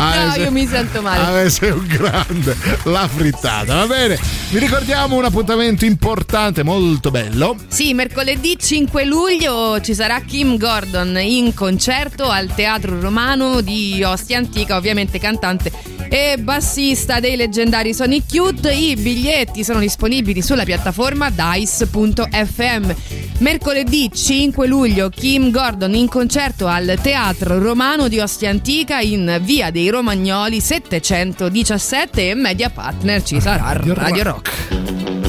[0.03, 1.45] Ah, No, sei- io mi sento male.
[1.45, 4.19] Ah, sei un grande, la frittata, va bene.
[4.51, 7.57] Vi ricordiamo un appuntamento importante, molto bello.
[7.69, 14.39] Sì, mercoledì 5 luglio ci sarà Kim Gordon in concerto al Teatro Romano di Ostia
[14.39, 15.70] Antica, ovviamente cantante
[16.09, 18.69] e bassista dei leggendari Sonic Youth.
[18.70, 22.93] I biglietti sono disponibili sulla piattaforma dice.fm.
[23.39, 29.70] Mercoledì 5 luglio Kim Gordon in concerto al Teatro Romano di Ostia Antica in Via
[29.70, 34.51] dei Romagnoli 717 e media partner ci sarà Radio Radio Rock.
[34.70, 35.22] Rock.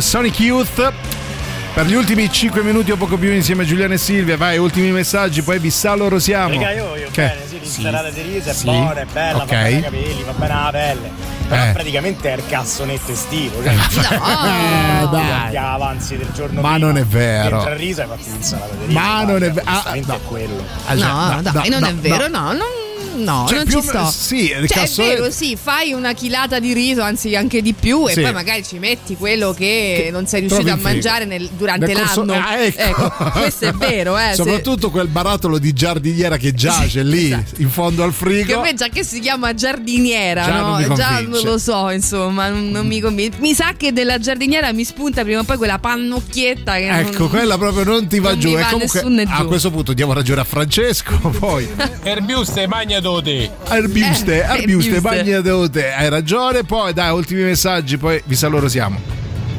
[0.00, 0.92] Sonic Youth.
[1.72, 4.90] Per gli ultimi 5 minuti o poco più insieme a Giuliana e Silvia, vai, ultimi
[4.90, 6.52] messaggi, poi chissà loro siamo.
[6.52, 7.22] Raga, io voglio Che?
[7.22, 8.64] bene, sì, l'insalata di riso è Sì.
[8.64, 9.46] buona, è bella, Ok.
[9.48, 11.10] fa bene ai capelli, fa bene alla pelle.
[11.48, 11.70] Però Eh.
[11.72, 13.62] praticamente è il cassonetto estivo.
[13.62, 15.50] Cioè, Eh, dai.
[15.52, 17.56] Gli avanzi del giorno Ma prima, non è vero.
[17.58, 18.98] Entra il riso e hai fatto l'insalata di riso.
[18.98, 19.62] Ma non è vero.
[19.64, 20.64] Ah, Giustamente è quello.
[20.86, 22.38] Ah, cioè, No, no, dai, no, non no, è vero, no.
[22.40, 22.66] no, non,
[23.24, 24.04] no, Cioè, non più ci sto.
[24.10, 27.72] sì, il cioè, cassone- è vero, sì, fai una chilata di riso, anzi anche di
[27.72, 28.20] più, e Sì.
[28.22, 31.96] poi magari ci metti quello che, non sei riuscito trovi a mangiare nel- durante Nel
[31.96, 32.44] corso- l'anno.
[32.44, 33.10] Ah, ecco.
[33.32, 34.28] questo è vero, eh.
[34.30, 37.28] se- Soprattutto quel barattolo di giardiniera che giace lì
[37.58, 38.58] in fondo al Che frigo.
[38.58, 40.78] a me già che si chiama giardiniera, Già no?
[40.80, 43.38] non già non lo so, insomma, non, non mi convince.
[43.40, 47.28] Mi sa che della giardiniera mi spunta prima o poi quella pannocchietta che Ecco, non-
[47.30, 48.48] quella proprio non ti va non giù.
[48.48, 49.46] mi E va comunque a giù.
[49.46, 51.18] questo punto diamo ragione a Francesco.
[51.38, 51.68] Poi
[52.02, 53.50] Erbiuste, magna te.
[53.66, 55.00] Arbiuste, Eh, Arbiuste, Arbiuste.
[55.00, 55.90] bagna te.
[55.92, 56.62] Hai ragione.
[56.64, 59.00] Poi dai, ultimi messaggi, poi vi loro siamo.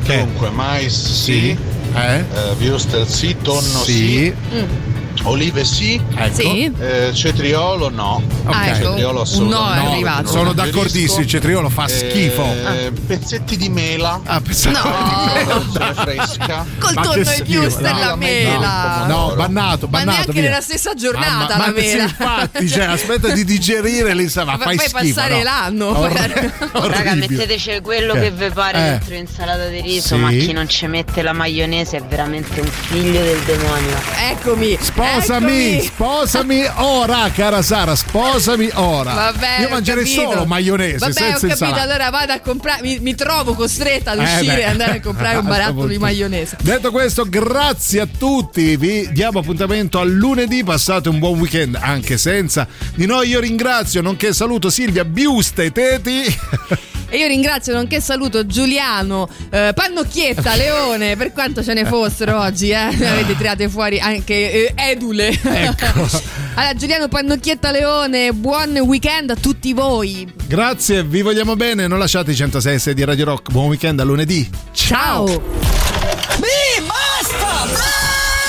[0.06, 1.56] Dunque, mais sì,
[1.94, 2.16] Eh?
[2.16, 2.24] eh,
[2.60, 3.94] Würstel sì, tonno Sì.
[3.94, 5.01] sì, Mm.
[5.24, 6.34] Olive sì, Ecco.
[6.36, 6.72] Sì.
[6.80, 8.22] eh, cetriolo no.
[8.46, 10.28] Ah, ecco, Cetriolo assolutamente no è arrivato.
[10.28, 12.44] Sono d'accordissimo, il cetriolo fa schifo.
[12.44, 14.20] Eh, Pezzetti di mela.
[14.26, 14.90] Ah, pensavo-
[15.34, 16.66] Melanzane fresca.
[16.80, 18.16] Col Ma tonno e schifo, più della no.
[18.16, 19.06] mela.
[19.08, 20.12] No, bannato, Ma bannato.
[20.12, 20.42] neanche via.
[20.44, 22.04] nella stessa giornata Ah, ma, la ma mela.
[22.04, 25.16] infatti, cioè, aspetta di digerire lì, sa, ma Fa- fai fai schifo.
[25.16, 25.44] passare no?
[25.44, 25.98] l'anno.
[26.00, 28.22] Orre- Raga, metteteci quello Eh.
[28.22, 28.82] che vi pare Eh.
[28.92, 30.22] dentro l'insalata di riso, Sì.
[30.22, 33.98] ma chi non ci mette la maionese è veramente un figlio del demonio.
[34.30, 34.78] Eccomi.
[35.02, 35.82] Sposami, eccomi.
[35.84, 39.14] sposami ora, cara Sara, sposami ora.
[39.14, 41.82] Vabbè, Io mangerei solo maionese, Vabbè, senza ho capito, insalata.
[41.82, 42.82] allora vado a comprare.
[42.82, 44.62] Mi, mi trovo costretta ad Eh, uscire beh.
[44.62, 46.58] e andare a comprare un barattolo di maionese.
[46.62, 48.76] Detto questo, grazie a tutti.
[48.78, 50.64] Vi diamo appuntamento a lunedì.
[50.64, 53.30] Passate un buon weekend anche senza di noi.
[53.30, 56.38] Io ringrazio, nonché saluto Silvia Biuste e Teti.
[57.14, 62.70] E io ringrazio, nonché saluto Giuliano, eh, Pannocchietta, Leone, per quanto ce ne fossero oggi,
[62.70, 62.88] eh.
[62.96, 65.28] Ne avete tirate fuori anche eh, Edule.
[65.28, 66.08] Ecco.
[66.56, 70.32] allora, Giuliano Pannocchietta Leone, buon weekend a tutti voi.
[70.48, 71.86] Grazie, vi vogliamo bene.
[71.86, 73.52] Non lasciate i 106 6 di Radio Rock.
[73.52, 74.50] Buon weekend a lunedì.
[74.72, 75.26] Ciao.
[75.26, 77.68] Mi basta!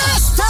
[0.05, 0.45] Basta!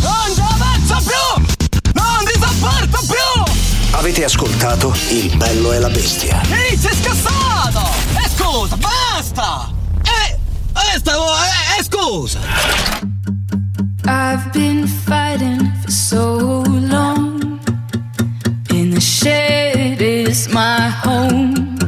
[0.00, 1.92] Non ci avanzo più!
[1.92, 3.96] Non ti sopporto più!
[3.98, 6.40] Avete ascoltato Il bello e la bestia.
[6.52, 7.37] Ehi, sei scassato!
[7.70, 9.68] Scusa, basta!
[10.06, 10.36] Eh,
[10.74, 12.40] eh, scusa!
[14.06, 17.60] I've been fighting for so long.
[18.70, 21.78] In the shed is my home.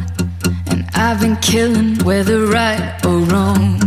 [0.71, 3.79] And I've been killing whether right or wrong.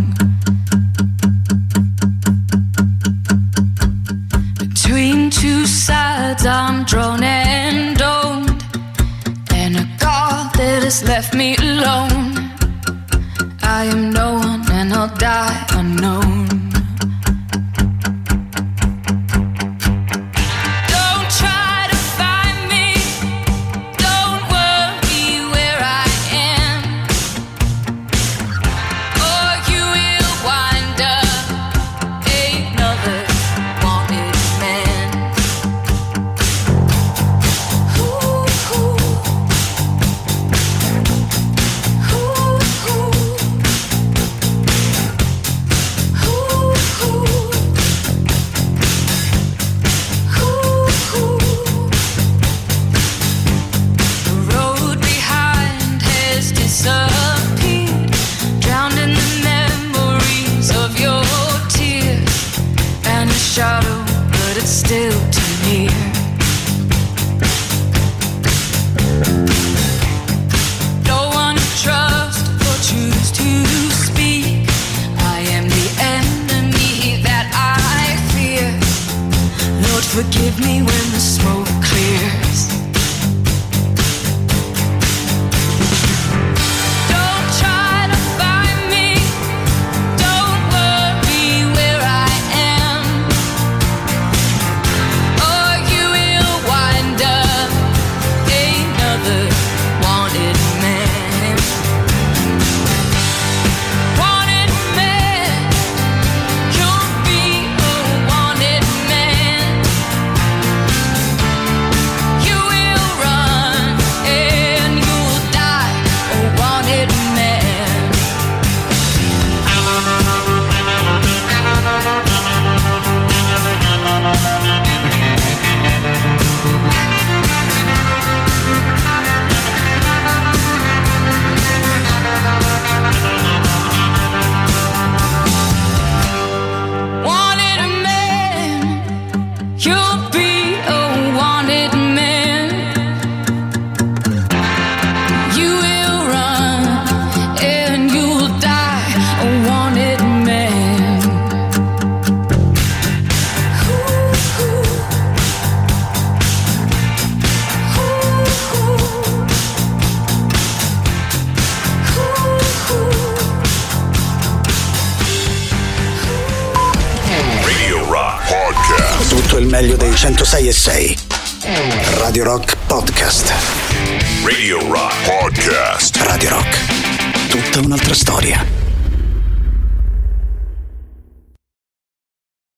[4.58, 7.13] Between two sides, I'm drawn